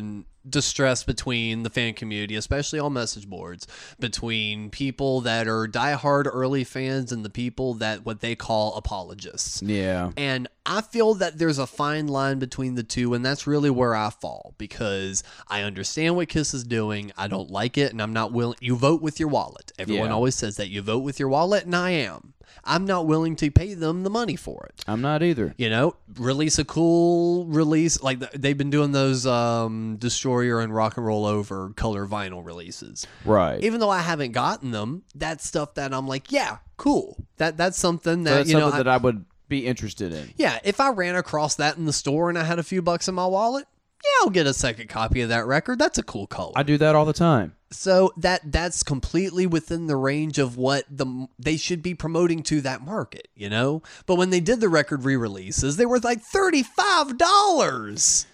[0.49, 3.67] distress between the fan community, especially on message boards,
[3.99, 9.61] between people that are diehard early fans and the people that what they call apologists.
[9.61, 10.11] yeah.
[10.17, 13.95] And I feel that there's a fine line between the two, and that's really where
[13.95, 17.11] I fall because I understand what Kiss is doing.
[17.17, 18.57] I don't like it, and I'm not willing.
[18.61, 19.71] You vote with your wallet.
[19.79, 20.13] Everyone Yeah.
[20.15, 22.33] always says that you vote with your wallet, and I am.
[22.63, 24.83] I'm not willing to pay them the money for it.
[24.87, 25.53] I'm not either.
[25.57, 30.97] You know, release a cool release like they've been doing those um, Destroyer and Rock
[30.97, 33.05] and Roll Over color vinyl releases.
[33.25, 33.63] Right.
[33.63, 37.17] Even though I haven't gotten them, that's stuff that I'm like, yeah, cool.
[37.37, 38.61] That that's something So that that's you know.
[38.69, 40.33] something that I would be interested in.
[40.37, 43.07] yeah, if I ran across that in the store and I had a few bucks
[43.07, 43.65] in my wallet,
[44.05, 45.79] yeah, I'll get a second copy of that record.
[45.79, 46.53] That's a cool color.
[46.55, 47.55] I do that all the time.
[47.71, 52.61] So that that's completely within the range of what the they should be promoting to
[52.61, 53.81] that market, you know.
[54.05, 58.27] But when they did the record re-releases, they were like thirty five dollars.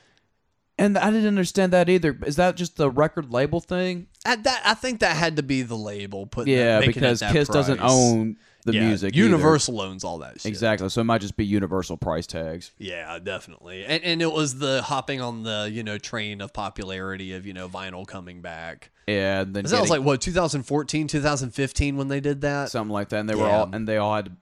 [0.77, 2.17] And I didn't understand that either.
[2.25, 4.07] Is that just the record label thing?
[4.25, 7.47] At that, I think that had to be the label Put Yeah, that, because Kiss
[7.47, 9.15] doesn't own the Yeah, music.
[9.15, 9.23] either.
[9.25, 10.45] Universal owns all that shit.
[10.49, 10.87] Exactly.
[10.89, 12.71] So it might just be universal price tags.
[12.77, 13.85] Yeah, definitely.
[13.85, 17.53] And and it was the hopping on the you know train of popularity of you
[17.53, 18.91] know vinyl coming back.
[19.07, 22.69] Yeah, and then that was like what 2014, 2015 when they did that.
[22.69, 23.19] something like that.
[23.19, 24.35] And they were all and they all had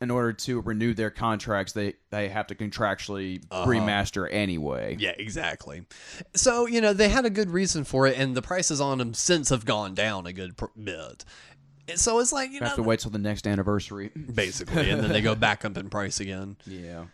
[0.00, 3.64] in order to renew their contracts, they they have to contractually Uh-huh.
[3.70, 4.96] remaster anyway.
[4.98, 5.86] Yeah, exactly.
[6.34, 9.14] So you know they had a good reason for it, and the prices on them
[9.14, 11.24] since have gone down a good pr- bit.
[11.88, 15.02] And So it's like you have know, to wait till the next anniversary, basically, and
[15.02, 16.56] then they go back up in price again.
[16.66, 17.04] Yeah.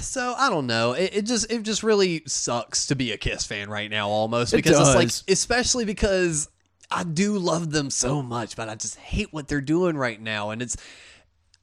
[0.00, 0.92] So I don't know.
[0.92, 4.52] It, it just it just really sucks to be a Kiss fan right now, almost
[4.52, 6.48] It because it's like, especially because
[6.90, 10.50] I do love them so much, but I just hate what they're doing right now,
[10.50, 10.76] and it's.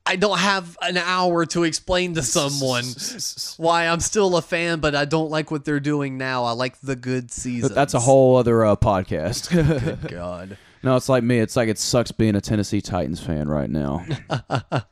[0.05, 2.83] I don't have an hour to explain to someone
[3.55, 6.43] why I'm still a fan, but I don't like what they're doing now.
[6.43, 7.73] I like the good season.
[7.73, 9.49] That's a whole other uh, podcast.
[10.01, 10.57] Good God.
[10.83, 11.39] No, it's like me.
[11.39, 14.05] It's like it sucks being a Tennessee Titans fan right now.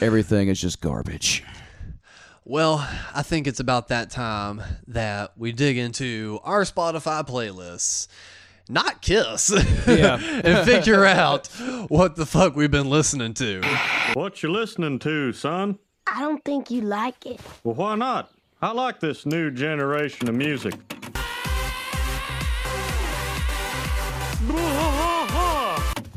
[0.00, 1.44] Everything is just garbage.
[2.44, 8.08] Well, I think it's about that time that we dig into our Spotify playlists,
[8.68, 9.50] not Kiss,
[9.86, 10.18] Yeah.
[10.44, 11.46] and figure out
[11.88, 13.62] what the fuck we've been listening to.
[14.14, 15.78] What you listening to, son?
[16.08, 17.40] I don't think you like it.
[17.62, 18.32] Well, why not?
[18.60, 20.74] I like this new generation of music.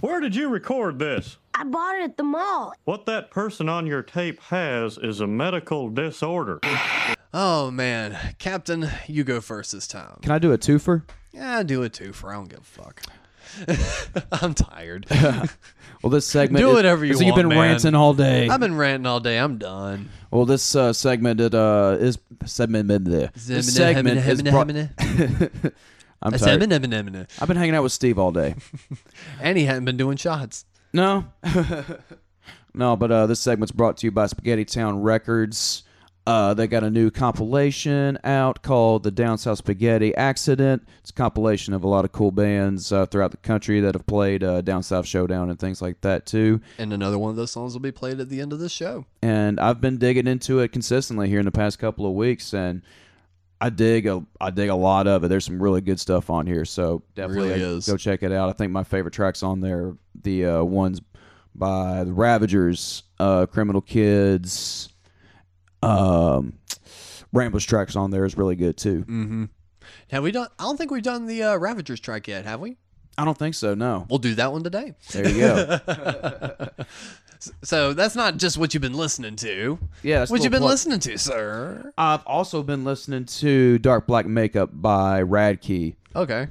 [0.03, 1.37] Where did you record this?
[1.53, 2.73] I bought it at the mall.
[2.83, 6.59] What that person on your tape has is a medical disorder.
[7.33, 10.19] Oh man, Captain, you go first this time.
[10.21, 11.03] Can I do a twofer?
[11.31, 12.11] Yeah, do a too.
[12.11, 13.01] For I don't give a fuck.
[14.43, 15.07] I'm tired.
[16.01, 16.61] Well, this segment.
[16.61, 17.27] do is- whatever you so want.
[17.27, 17.59] You've been man.
[17.59, 18.49] ranting all day.
[18.49, 19.37] I've been ranting all day.
[19.39, 20.09] I'm done.
[20.31, 22.89] Well, this uh, segment it, uh, is segment.
[22.89, 24.69] This segment is brought.
[26.23, 26.59] I'm I sorry.
[26.59, 28.55] said, "Eminem, Eminem." I've been hanging out with Steve all day.
[29.41, 30.65] and he hadn't been doing shots.
[30.93, 31.25] No,
[32.73, 35.83] no, but uh, this segment's brought to you by Spaghetti Town Records.
[36.25, 41.13] Uh, they got a new compilation out called "The Down South Spaghetti Accident." It's a
[41.13, 44.61] compilation of a lot of cool bands uh, throughout the country that have played uh,
[44.61, 46.61] Down South Showdown and things like that too.
[46.77, 49.05] And another one of those songs will be played at the end of this show.
[49.21, 52.83] And I've been digging into it consistently here in the past couple of weeks, and
[53.63, 55.29] I dig a I dig a lot of it.
[55.29, 57.87] There's some really good stuff on here, so definitely Really uh, is.
[57.87, 58.49] go check it out.
[58.49, 60.99] I think my favorite tracks on there, the uh, ones
[61.55, 64.89] by the Ravagers, uh, Criminal Kids,
[65.81, 66.59] um,
[67.31, 69.03] Ramblers tracks on there is really good too.
[69.03, 69.45] Mm-hmm.
[70.11, 70.49] Have we done?
[70.59, 72.75] I don't think we've done the uh, Ravagers track yet, have we?
[73.17, 73.75] I don't think so.
[73.75, 74.93] No, We'll do that one today.
[75.13, 75.79] There you go.
[77.63, 79.79] so that's not just what you've been listening to.
[80.01, 80.71] Yeah, that's what you've been plug.
[80.71, 81.91] listening to, sir.
[81.97, 85.95] I've also been listening to Dark Black Makeup by Radkey.
[86.15, 86.47] Okay.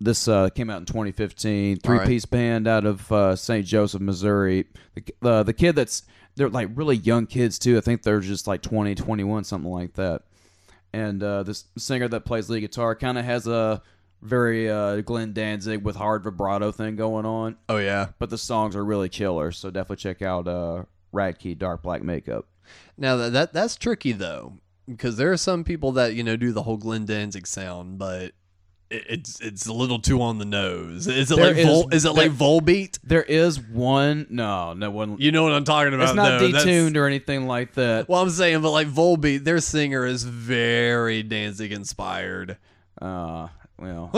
[0.00, 1.78] This uh, came out in 2015.
[1.78, 2.06] Three right.
[2.06, 3.64] piece band out of uh, St.
[3.66, 4.66] Joseph, Missouri.
[4.94, 6.02] The, uh, the kid that's
[6.36, 7.78] they're like really young kids too.
[7.78, 10.22] I think they're just like 20, 21, something like that.
[10.92, 13.82] And uh, this singer that plays lead guitar kind of has a
[14.24, 17.56] very uh, Glenn Danzig with hard vibrato thing going on.
[17.68, 18.08] Oh yeah.
[18.18, 19.52] But the songs are really killer.
[19.52, 22.46] So definitely check out uh, Radkey Dark Black Makeup.
[22.96, 24.54] Now that, that that's tricky though,
[24.88, 28.32] because there are some people that you know do the whole Glenn Danzig sound, but
[28.90, 31.06] it, it's it's a little too on the nose.
[31.06, 32.98] Is it There like is- Vol, is it there- like Volbeat?
[33.04, 34.26] There is one.
[34.30, 35.16] No, no one.
[35.18, 36.04] You know what I'm talking about?
[36.08, 36.46] It's not though.
[36.48, 38.08] That's- detuned or anything like that.
[38.08, 42.56] Well, I'm saying, but like Volbeat, their singer is very Danzig inspired.
[43.02, 43.48] Uh,
[43.84, 44.10] well,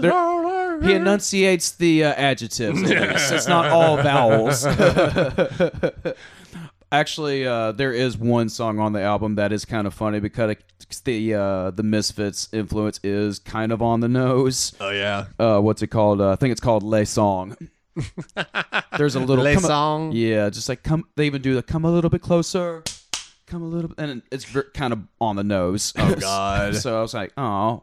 [0.00, 2.82] There- he enunciates the uh, adjectives.
[2.90, 3.32] at least.
[3.32, 4.64] it's not all vowels.
[6.92, 10.56] Actually, uh, there is one song on the album that is kind of funny because
[11.04, 14.74] the uh, the Misfits influence is kind of on the nose.
[14.80, 15.26] Oh yeah.
[15.38, 16.20] Uh, what's it called?
[16.20, 17.56] Uh, I think it's called "Les Song."
[18.98, 20.12] There's a little Les come a- Song?
[20.12, 21.04] yeah, just like come.
[21.16, 22.82] They even do the "come a little bit closer."
[23.52, 25.92] Come a little, bit, and it's ver- kind of on the nose.
[25.98, 26.74] Oh, God.
[26.74, 27.82] so I was like, "Oh,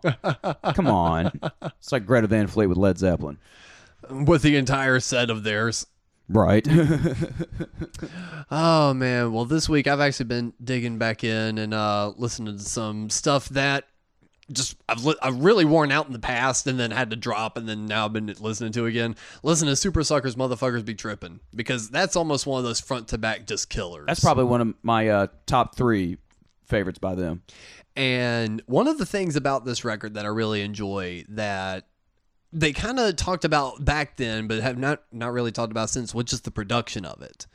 [0.73, 1.31] come on!"
[1.77, 3.37] It's like Greta Van Fleet with Led Zeppelin.
[4.09, 5.85] with the entire set of theirs.
[6.27, 6.67] Right.
[8.51, 12.63] Oh man, well this week I've actually been digging back in and uh listening to
[12.63, 13.85] some stuff that
[14.51, 17.57] just I've li- I've really worn out in the past and then had to drop
[17.57, 19.15] and then now I've been listening to again.
[19.43, 23.45] Listen to Supersuckers Motherfuckers Be tripping because that's almost one of those front to back
[23.45, 24.05] just killers.
[24.07, 26.17] That's probably one of my uh, top three
[26.65, 27.43] favorites by them.
[27.95, 31.87] And one of the things about this record that I really enjoy that
[32.51, 36.15] they kind of talked about back then, but have not not really talked about since,
[36.15, 37.45] which is the production of it.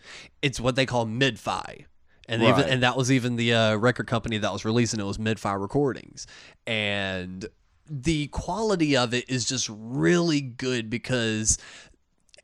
[0.43, 1.87] It's what they call mid-fi.
[2.29, 5.05] And they even, and that was even the uh, record company that was releasing it
[5.05, 6.27] was Mid-Fi Recordings.
[6.67, 7.47] And
[7.89, 11.59] the quality of it is just really good because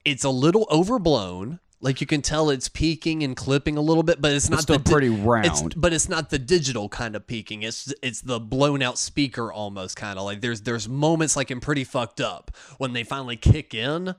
[0.04, 1.60] it's a little overblown.
[1.82, 4.62] Like you can tell it's peaking and clipping a little bit, but it's But not
[4.62, 5.26] still the pretty it's-
[5.62, 5.74] round.
[5.80, 7.62] but it's not the digital kind of peaking.
[7.62, 11.58] It's it's the blown out speaker almost kind of like there's there's moments like in
[11.60, 14.14] Pretty Fucked Up when they finally kick in.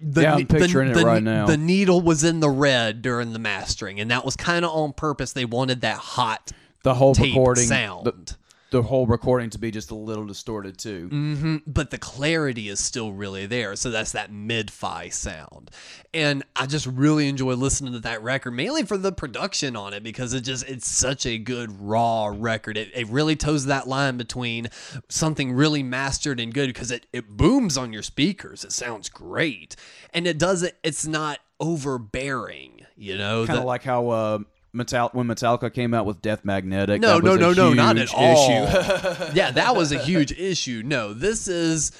[0.00, 1.46] The, Yeah, I'm ne- the- picturing it the- right now.
[1.46, 4.92] The needle was in the red during the mastering, and that was kind of on
[4.94, 5.32] purpose.
[5.32, 6.52] They wanted that hot
[6.84, 8.06] The whole tape recording, sound.
[8.06, 8.36] The,
[8.70, 11.08] the whole recording to be just a little distorted too.
[11.08, 13.76] hmm But the clarity is still really there.
[13.76, 15.70] So that's that mid fi sound.
[16.12, 20.02] And I just really enjoy listening to that record, mainly for the production on it,
[20.02, 22.76] because it just, it's such a good raw record.
[22.76, 24.68] It, it really toes that line between
[25.08, 28.64] something really mastered and good because it, it booms on your speakers.
[28.64, 29.76] It sounds great.
[30.12, 33.46] And it doesn't, it's not overbearing, you know?
[33.46, 34.38] Kind of like how uh,
[34.72, 37.00] Metal- when Metallica came out with Death Magnetic.
[37.00, 39.30] no, that no, was a no, no, not at huge all.
[39.34, 40.82] yeah, that was a huge issue.
[40.84, 41.92] No, this is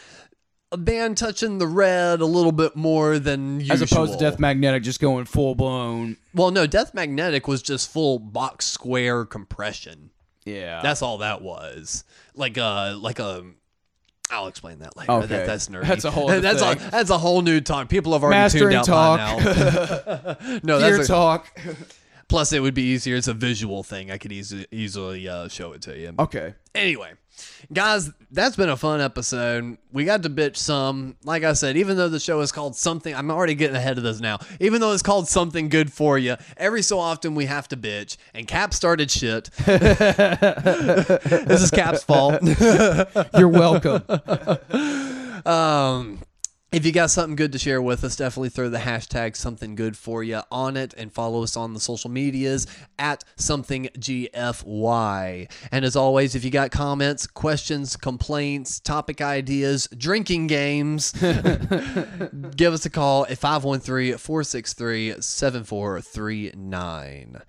[0.70, 3.74] a band touching the red a little bit more than usual.
[3.74, 6.16] As opposed to Death Magnetic just going full blown.
[6.34, 10.10] Well, no, Death Magnetic was just full box square compression.
[10.44, 10.80] Yeah.
[10.82, 12.04] That's all that was.
[12.34, 13.44] Like a like a.
[14.30, 15.10] I'll explain that later.
[15.10, 15.26] Okay.
[15.26, 15.86] That, that's nerdy.
[15.86, 16.78] That's a whole other that's thing.
[16.78, 17.88] a that's a whole new talk.
[17.88, 19.38] People have already Mastering tuned out talk.
[19.38, 20.58] by now.
[20.62, 21.60] no, Gear that's a, talk.
[22.28, 23.16] Plus, it would be easier.
[23.16, 24.10] It's a visual thing.
[24.10, 26.12] I could easily easily uh, show it to you.
[26.18, 26.55] Okay.
[26.74, 27.12] Anyway,
[27.72, 29.78] guys, that's been a fun episode.
[29.92, 31.16] We got to bitch some.
[31.24, 34.05] Like I said, even though the show is called something, I'm already getting ahead of
[34.05, 34.38] this now.
[34.60, 38.18] Even though it's called something good for you, every so often we have to bitch.
[38.34, 39.44] And Cap started shit.
[39.66, 42.42] this is Cap's fault.
[43.38, 44.02] You're welcome.
[45.46, 46.18] um,
[46.70, 49.96] if you got something good to share with us, definitely throw the hashtag something good
[49.96, 52.66] for you on it and follow us on the social medias
[52.98, 55.50] at something GFY.
[55.72, 62.84] And as always, if you got comments, questions, complaints, topic ideas, drinking games, give us
[62.84, 67.42] a call at 513 463 7439.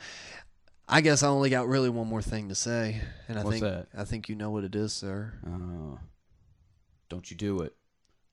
[0.92, 3.64] I guess I only got really one more thing to say, and I What's think
[3.64, 3.88] that?
[3.96, 5.34] I think you know what it is, sir.
[5.46, 6.00] Oh.
[7.10, 7.76] Don't you do it.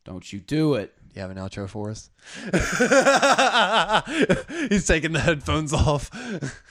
[0.07, 0.95] Don't you do it.
[1.15, 2.11] You have an outro for us?
[4.71, 6.11] He's taking the headphones off.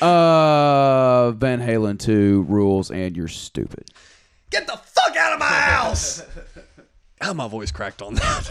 [0.00, 3.84] Uh, Van Halen 2 rules and you're stupid.
[4.50, 6.24] Get the fuck out of my house!
[7.20, 8.50] How my voice cracked on that.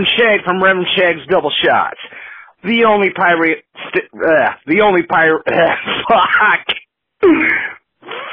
[0.00, 1.98] Reverend Shag from Reverend Shag's Double Shots.
[2.62, 5.42] The only pirate, st- uh, the only pirate,
[6.08, 6.66] fuck.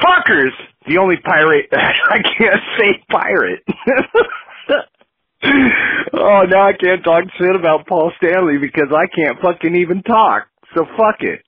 [0.02, 0.52] Fuckers!
[0.86, 3.64] The only pirate, I can't say pirate.
[6.14, 10.46] oh, now I can't talk shit about Paul Stanley because I can't fucking even talk.
[10.74, 11.42] So fuck it.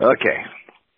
[0.00, 0.44] okay.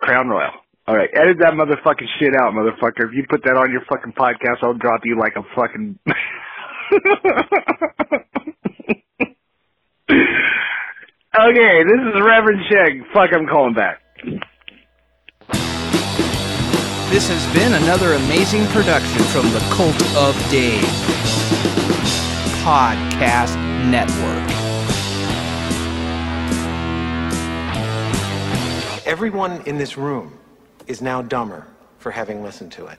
[0.01, 0.53] Crown Royal.
[0.91, 3.07] Alright, edit that motherfucking shit out, motherfucker.
[3.07, 6.01] If you put that on your fucking podcast, I'll drop you like a fucking...
[11.39, 13.07] okay, this is Reverend Shag.
[13.15, 14.01] Fuck, I'm calling back.
[17.09, 20.83] This has been another amazing production from the Cult of Dave
[22.65, 23.55] Podcast
[23.89, 24.51] Network.
[29.07, 30.40] Everyone in this room
[30.87, 31.67] is now dumber
[31.99, 32.99] for having listened to it.